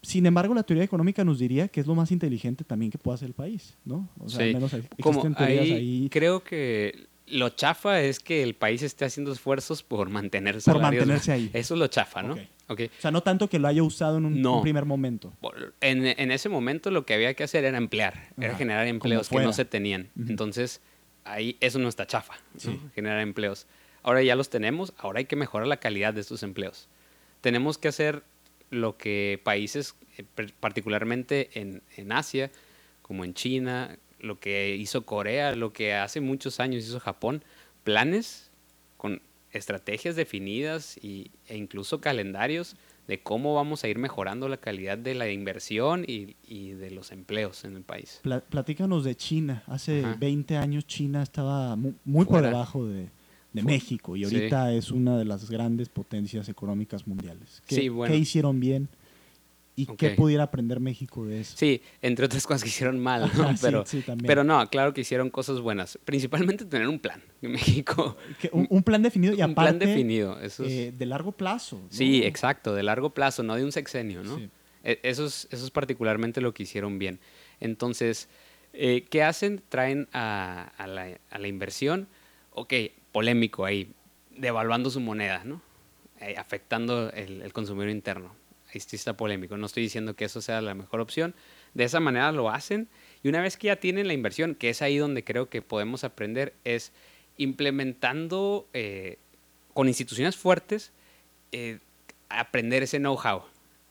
Sin 0.00 0.26
embargo, 0.26 0.54
la 0.54 0.62
teoría 0.62 0.84
económica 0.84 1.24
nos 1.24 1.38
diría 1.40 1.66
que 1.68 1.80
es 1.80 1.86
lo 1.86 1.94
más 1.96 2.12
inteligente 2.12 2.62
también 2.64 2.90
que 2.92 2.98
puede 2.98 3.16
hacer 3.16 3.26
el 3.28 3.34
país, 3.34 3.76
¿no? 3.84 4.08
O 4.20 4.28
sea, 4.28 4.38
Sí. 4.40 4.48
al 4.50 4.54
menos 4.54 4.76
Como 5.02 5.22
ahí, 5.38 5.58
ahí. 5.58 6.08
creo 6.10 6.44
que 6.44 7.06
lo 7.26 7.48
chafa 7.50 8.00
es 8.00 8.20
que 8.20 8.42
el 8.44 8.54
país 8.54 8.82
esté 8.82 9.04
haciendo 9.04 9.32
esfuerzos 9.32 9.82
por 9.82 10.08
mantenerse 10.08 10.70
Por 10.70 10.80
mantenerse 10.80 11.32
ahí. 11.32 11.50
Eso 11.52 11.74
es 11.74 11.80
lo 11.80 11.88
chafa, 11.88 12.22
¿no? 12.22 12.34
Ok. 12.34 12.40
Ok. 12.70 12.80
O 12.98 13.00
sea, 13.00 13.10
no 13.10 13.22
tanto 13.22 13.48
que 13.48 13.58
lo 13.58 13.66
haya 13.66 13.82
usado 13.82 14.18
en 14.18 14.26
un, 14.26 14.40
No. 14.40 14.56
un 14.58 14.62
primer 14.62 14.84
momento. 14.84 15.32
En, 15.80 16.06
en 16.06 16.30
ese 16.30 16.48
momento 16.48 16.90
lo 16.90 17.04
que 17.06 17.14
había 17.14 17.34
que 17.34 17.42
hacer 17.42 17.64
era 17.64 17.76
emplear, 17.78 18.28
era 18.38 18.50
Ajá, 18.50 18.58
generar 18.58 18.84
como 18.84 18.90
empleos 18.90 19.28
que 19.30 19.40
no 19.40 19.52
se 19.52 19.64
tenían. 19.64 20.10
Ujú. 20.20 20.30
Entonces, 20.30 20.80
ahí 21.24 21.56
eso 21.60 21.78
no 21.78 21.88
está 21.88 22.06
chafa, 22.06 22.34
¿no? 22.54 22.60
Sí. 22.60 22.78
generar 22.94 23.20
empleos. 23.20 23.66
Ahora 24.02 24.22
ya 24.22 24.36
los 24.36 24.48
tenemos, 24.50 24.92
ahora 24.98 25.18
hay 25.18 25.24
que 25.26 25.36
mejorar 25.36 25.66
la 25.66 25.78
calidad 25.78 26.14
de 26.14 26.20
estos 26.20 26.42
empleos. 26.42 26.88
Tenemos 27.40 27.78
que 27.78 27.88
hacer 27.88 28.22
lo 28.70 28.96
que 28.96 29.40
países, 29.44 29.94
eh, 30.16 30.24
particularmente 30.60 31.50
en, 31.60 31.82
en 31.96 32.12
Asia, 32.12 32.50
como 33.02 33.24
en 33.24 33.34
China, 33.34 33.96
lo 34.20 34.38
que 34.40 34.76
hizo 34.76 35.06
Corea, 35.06 35.54
lo 35.54 35.72
que 35.72 35.94
hace 35.94 36.20
muchos 36.20 36.60
años 36.60 36.84
hizo 36.84 37.00
Japón, 37.00 37.42
planes 37.84 38.50
con 38.96 39.22
estrategias 39.52 40.16
definidas 40.16 40.98
y, 41.02 41.30
e 41.46 41.56
incluso 41.56 42.00
calendarios 42.00 42.76
de 43.06 43.20
cómo 43.20 43.54
vamos 43.54 43.84
a 43.84 43.88
ir 43.88 43.96
mejorando 43.98 44.48
la 44.50 44.58
calidad 44.58 44.98
de 44.98 45.14
la 45.14 45.30
inversión 45.30 46.04
y, 46.06 46.36
y 46.46 46.70
de 46.72 46.90
los 46.90 47.10
empleos 47.10 47.64
en 47.64 47.76
el 47.76 47.82
país. 47.82 48.20
Pla- 48.22 48.40
platícanos 48.40 49.04
de 49.04 49.14
China. 49.16 49.62
Hace 49.66 50.04
Ajá. 50.04 50.16
20 50.20 50.56
años 50.58 50.86
China 50.86 51.22
estaba 51.22 51.74
mu- 51.76 51.94
muy, 52.04 52.26
por 52.26 52.42
debajo 52.42 52.86
de, 52.86 53.08
de 53.52 53.62
México 53.62 54.16
y 54.16 54.24
sí. 54.24 54.34
ahorita 54.36 54.72
es 54.72 54.90
una 54.90 55.16
de 55.18 55.24
las 55.24 55.50
grandes 55.50 55.88
potencias 55.88 56.48
económicas 56.48 57.06
mundiales. 57.06 57.62
¿Qué, 57.66 57.74
Sí, 57.76 57.88
bueno. 57.88 58.12
qué 58.12 58.18
hicieron 58.20 58.60
bien 58.60 58.88
y 59.74 59.86
qué 59.86 60.10
pudiera 60.10 60.42
aprender 60.44 60.80
México 60.80 61.24
de 61.24 61.40
eso? 61.40 61.56
Sí, 61.56 61.80
entre 62.02 62.26
otras 62.26 62.44
cosas 62.46 62.62
que 62.64 62.68
hicieron 62.68 62.98
mal, 62.98 63.22
¿no? 63.36 63.48
Sí, 63.56 63.58
pero, 63.62 63.86
sí, 63.86 64.04
pero 64.26 64.44
no, 64.44 64.68
claro 64.68 64.92
que 64.92 65.00
hicieron 65.02 65.30
cosas 65.30 65.60
buenas. 65.60 65.98
Principalmente 66.04 66.64
tener 66.64 66.88
un 66.88 66.98
plan. 66.98 67.22
En 67.42 67.52
México, 67.52 68.16
un, 68.52 68.66
un 68.70 68.82
plan 68.82 69.02
definido 69.02 69.32
y 69.32 69.36
un 69.36 69.52
aparte 69.52 69.54
plan 69.54 69.78
definido. 69.78 70.38
Eso 70.40 70.64
es- 70.64 70.72
eh, 70.72 70.92
de 70.96 71.06
largo 71.06 71.32
plazo. 71.32 71.76
¿no? 71.80 71.86
Sí, 71.90 72.22
exacto, 72.24 72.74
de 72.74 72.82
largo 72.82 73.10
plazo, 73.14 73.42
no 73.44 73.54
de 73.54 73.64
un 73.64 73.72
sexenio, 73.72 74.22
¿no? 74.24 74.36
Sí. 74.36 74.50
E- 74.84 75.00
Eso 75.04 75.24
es, 75.26 75.48
eso 75.50 75.64
es 75.64 75.70
particularmente 75.70 76.40
lo 76.40 76.52
que 76.52 76.64
hicieron 76.64 76.98
bien. 76.98 77.18
Entonces, 77.60 78.28
eh, 78.72 79.04
¿qué 79.08 79.22
hacen? 79.22 79.62
Traen 79.68 80.08
a, 80.12 80.72
a 80.76 80.86
la, 80.86 81.18
a 81.30 81.38
la 81.38 81.48
inversión, 81.48 82.08
ok, 82.50 82.72
polémico 83.12 83.64
ahí, 83.64 83.92
devaluando 84.36 84.90
su 84.90 85.00
moneda, 85.00 85.42
¿no? 85.44 85.62
Eh, 86.20 86.34
afectando 86.36 87.10
el, 87.12 87.42
el 87.42 87.52
consumidor 87.52 87.90
interno. 87.90 88.34
Ahí 88.72 88.80
sí 88.80 88.96
está 88.96 89.16
polémico. 89.16 89.56
No 89.56 89.66
estoy 89.66 89.82
diciendo 89.82 90.14
que 90.14 90.24
eso 90.24 90.40
sea 90.40 90.60
la 90.60 90.74
mejor 90.74 91.00
opción. 91.00 91.34
De 91.74 91.84
esa 91.84 92.00
manera 92.00 92.32
lo 92.32 92.50
hacen. 92.50 92.88
Y 93.22 93.28
una 93.28 93.40
vez 93.40 93.56
que 93.56 93.68
ya 93.68 93.76
tienen 93.76 94.06
la 94.06 94.12
inversión, 94.12 94.54
que 94.54 94.70
es 94.70 94.82
ahí 94.82 94.98
donde 94.98 95.24
creo 95.24 95.48
que 95.48 95.62
podemos 95.62 96.04
aprender, 96.04 96.54
es 96.64 96.92
implementando 97.38 98.68
eh, 98.74 99.18
con 99.72 99.88
instituciones 99.88 100.36
fuertes, 100.36 100.92
eh, 101.52 101.78
aprender 102.28 102.82
ese 102.82 102.98
know-how 102.98 103.44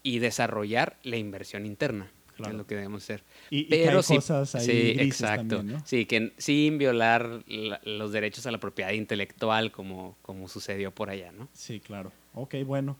y 0.03 0.19
desarrollar 0.19 0.97
la 1.03 1.17
inversión 1.17 1.65
interna, 1.65 2.12
Claro. 2.38 2.52
es 2.54 2.58
lo 2.58 2.67
que 2.67 2.76
debemos 2.76 3.04
hacer. 3.04 3.23
Y, 3.50 3.60
y 3.60 3.65
que 3.65 3.89
hay 3.89 4.04
sí- 4.04 4.15
cosas 4.15 4.56
ahí 4.56 4.65
sí, 4.65 4.93
exacto. 5.02 5.58
también, 5.58 5.78
¿no? 5.80 5.86
Sí, 5.86 6.06
que 6.06 6.34
sin 6.38 6.78
violar 6.78 7.43
la- 7.47 7.82
los 7.84 8.12
derechos 8.12 8.45
a 8.47 8.52
la 8.52 8.60
propiedad 8.60 8.91
intelectual 8.91 9.71
como, 9.71 10.15
como 10.21 10.47
sucedió 10.47 10.91
por 10.91 11.10
allá, 11.10 11.32
¿no? 11.32 11.50
Sí, 11.54 11.80
claro. 11.80 12.12
Ok, 12.34 12.56
bueno. 12.65 12.97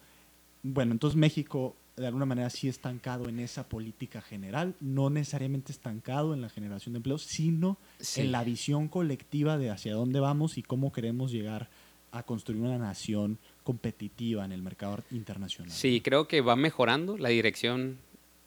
Bueno, 0.64 0.92
entonces 0.92 1.16
México 1.18 1.76
de 1.96 2.06
alguna 2.06 2.26
manera 2.26 2.50
sí 2.52 2.68
estancado 2.68 3.28
en 3.28 3.40
esa 3.40 3.68
política 3.68 4.22
general, 4.22 4.76
no 4.82 5.10
necesariamente 5.10 5.72
estancado 5.72 6.34
en 6.36 6.42
la 6.42 6.50
generación 6.50 6.94
de 6.94 6.98
empleos, 6.98 7.24
sino 7.24 7.78
Sí. 8.00 8.22
en 8.22 8.32
la 8.32 8.44
visión 8.44 8.88
colectiva 8.88 9.58
de 9.58 9.72
hacia 9.72 9.94
dónde 9.96 10.20
vamos 10.20 10.60
y 10.60 10.64
cómo 10.64 10.92
queremos 10.92 11.32
llegar 11.32 11.70
a 12.12 12.22
construir 12.24 12.62
una 12.62 12.78
nación 12.78 13.40
competitiva 13.64 14.46
en 14.46 14.52
el 14.52 14.62
mercado 14.62 15.04
internacional. 15.12 15.72
Sí, 15.72 16.02
creo 16.02 16.28
que 16.28 16.42
va 16.42 16.56
mejorando, 16.56 17.18
la 17.18 17.30
dirección 17.30 17.98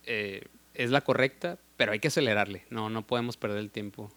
eh, 0.06 0.42
es 0.74 0.90
la 0.90 1.00
correcta, 1.00 1.58
pero 1.76 1.92
hay 1.92 1.98
que 2.00 2.08
acelerarle, 2.08 2.64
no, 2.70 2.90
no 2.90 3.06
podemos 3.06 3.36
perder 3.36 3.58
el 3.58 3.70
tiempo. 3.70 4.10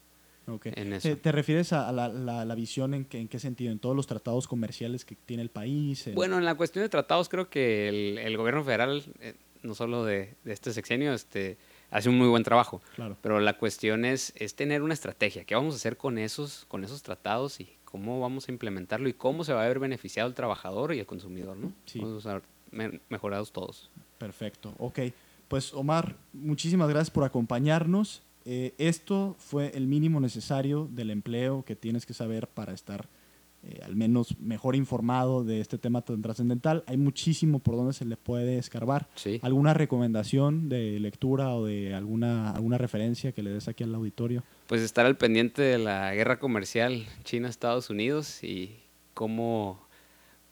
En 0.45 0.89
¿Te, 0.89 0.95
eso. 0.97 1.17
te 1.17 1.31
refieres 1.31 1.71
a 1.71 1.89
la, 1.93 2.09
la- 2.09 2.43
la 2.43 2.55
visión 2.55 2.93
en, 2.93 3.05
qué- 3.05 3.19
en 3.19 3.29
qué 3.29 3.39
sentido? 3.39 3.71
¿En 3.71 3.79
todos 3.79 3.95
los 3.95 4.07
tratados 4.07 4.45
comerciales 4.45 5.05
que 5.05 5.15
tiene 5.15 5.41
el 5.41 5.49
país? 5.49 6.05
En- 6.07 6.15
Bueno, 6.15 6.37
en 6.37 6.43
la 6.43 6.55
cuestión 6.55 6.83
de 6.83 6.89
tratados 6.89 7.29
creo 7.29 7.49
que 7.49 7.87
el, 7.87 8.17
el 8.17 8.35
gobierno 8.35 8.61
federal, 8.61 9.05
eh, 9.21 9.35
no 9.61 9.73
solo 9.73 10.03
de, 10.03 10.35
de 10.43 10.51
este 10.51 10.73
sexenio, 10.73 11.13
este, 11.13 11.57
hace 11.91 12.09
un 12.09 12.17
muy 12.17 12.27
buen 12.27 12.43
trabajo. 12.43 12.81
Claro. 12.95 13.15
Pero 13.21 13.39
la 13.39 13.57
cuestión 13.57 14.03
es, 14.03 14.33
es 14.35 14.53
tener 14.53 14.81
una 14.81 14.93
estrategia. 14.93 15.45
¿Qué 15.45 15.55
vamos 15.55 15.75
a 15.75 15.77
hacer 15.77 15.95
con 15.95 16.17
esos, 16.17 16.65
con 16.67 16.83
esos 16.83 17.03
tratados 17.03 17.61
y 17.61 17.69
cómo 17.85 18.19
vamos 18.19 18.49
a 18.49 18.51
implementarlo 18.51 19.07
y 19.07 19.13
cómo 19.13 19.45
se 19.45 19.53
va 19.53 19.63
a 19.63 19.67
ver 19.69 19.79
beneficiado 19.79 20.27
el 20.27 20.35
trabajador 20.35 20.93
y 20.93 20.99
el 20.99 21.05
consumidor? 21.05 21.55
¿no? 21.55 21.71
Sí. 21.85 21.99
Vamos 21.99 22.25
a 22.25 22.33
ver 22.33 22.41
me- 22.71 22.99
mejorados 23.07 23.53
todos. 23.53 23.89
Perfecto, 24.17 24.73
ok. 24.77 24.99
Pues 25.53 25.71
Omar, 25.75 26.17
muchísimas 26.33 26.89
gracias 26.89 27.11
por 27.11 27.25
acompañarnos. 27.25 28.23
Eh, 28.43 28.73
esto 28.79 29.35
fue 29.37 29.71
el 29.75 29.85
mínimo 29.85 30.19
necesario 30.19 30.89
del 30.91 31.11
empleo 31.11 31.63
que 31.63 31.75
tienes 31.75 32.07
que 32.07 32.15
saber 32.15 32.47
para 32.47 32.73
estar 32.73 33.07
eh, 33.61 33.79
al 33.85 33.95
menos 33.95 34.35
mejor 34.39 34.75
informado 34.75 35.43
de 35.43 35.61
este 35.61 35.77
tema 35.77 36.01
tan 36.01 36.23
trascendental. 36.23 36.83
Hay 36.87 36.97
muchísimo 36.97 37.59
por 37.59 37.75
donde 37.75 37.93
se 37.93 38.03
le 38.03 38.17
puede 38.17 38.57
escarbar. 38.57 39.07
Sí. 39.13 39.39
¿Alguna 39.43 39.75
recomendación 39.75 40.69
de 40.69 40.99
lectura 40.99 41.53
o 41.53 41.65
de 41.65 41.93
alguna, 41.93 42.49
alguna 42.49 42.79
referencia 42.79 43.31
que 43.31 43.43
le 43.43 43.51
des 43.51 43.67
aquí 43.67 43.83
al 43.83 43.93
auditorio? 43.93 44.41
Pues 44.65 44.81
estar 44.81 45.05
al 45.05 45.17
pendiente 45.17 45.61
de 45.61 45.77
la 45.77 46.15
guerra 46.15 46.39
comercial 46.39 47.05
China-Estados 47.25 47.91
Unidos 47.91 48.43
y 48.43 48.79
cómo, 49.13 49.83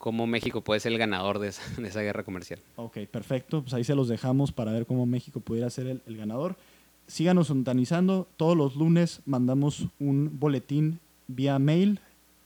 cómo 0.01 0.25
México 0.25 0.61
puede 0.61 0.79
ser 0.79 0.91
el 0.91 0.97
ganador 0.97 1.37
de 1.37 1.49
esa, 1.49 1.61
de 1.81 1.87
esa 1.87 2.01
guerra 2.01 2.23
comercial. 2.23 2.59
Ok, 2.75 2.97
perfecto. 3.09 3.61
Pues 3.61 3.73
ahí 3.73 3.83
se 3.83 3.95
los 3.95 4.09
dejamos 4.09 4.51
para 4.51 4.73
ver 4.73 4.85
cómo 4.85 5.05
México 5.05 5.39
pudiera 5.39 5.69
ser 5.69 6.01
el, 6.05 6.17
ganador. 6.17 6.57
Síganos 7.07 7.47
sintonizando. 7.47 8.27
Todos 8.35 8.57
los 8.57 8.75
lunes 8.75 9.21
mandamos 9.25 9.87
un 9.99 10.39
boletín 10.39 10.99
vía 11.27 11.59
mail. 11.59 11.99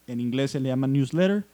En 0.05 0.19
inglés 0.19 0.51
se 0.51 0.59
le 0.59 0.67
llama 0.69 0.87
newsletter. 0.87 1.45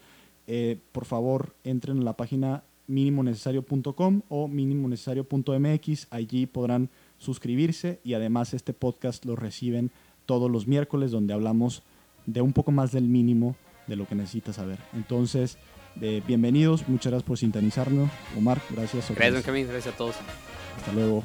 Eh, 0.47 0.79
por 0.91 1.05
favor, 1.05 1.53
entren 1.63 1.99
a 1.99 2.03
la 2.03 2.17
página 2.17 2.63
minimonecesario.com 2.87 4.21
o 4.27 4.47
minimonecesario.mx. 4.47 6.07
Allí 6.09 6.47
podrán 6.47 6.89
suscribirse 7.19 7.99
y 8.03 8.15
además 8.15 8.55
este 8.55 8.73
podcast 8.73 9.23
lo 9.25 9.35
reciben 9.35 9.91
todos 10.25 10.49
los 10.49 10.67
miércoles 10.67 11.11
donde 11.11 11.35
hablamos 11.35 11.83
de 12.25 12.41
un 12.41 12.53
poco 12.53 12.71
más 12.71 12.91
del 12.91 13.03
mínimo 13.03 13.55
de 13.85 13.95
lo 13.95 14.07
que 14.07 14.15
necesitas 14.15 14.55
saber. 14.55 14.79
Entonces, 14.93 15.57
eh, 15.99 16.21
bienvenidos, 16.25 16.87
muchas 16.87 17.11
gracias 17.11 17.27
por 17.27 17.37
sintonizarnos. 17.37 18.09
Omar, 18.37 18.61
gracias. 18.69 19.09
Gracias. 19.09 19.33
Benjamín. 19.33 19.67
Gracias 19.67 19.93
a 19.93 19.97
todos. 19.97 20.15
Hasta 20.77 20.91
luego. 20.93 21.23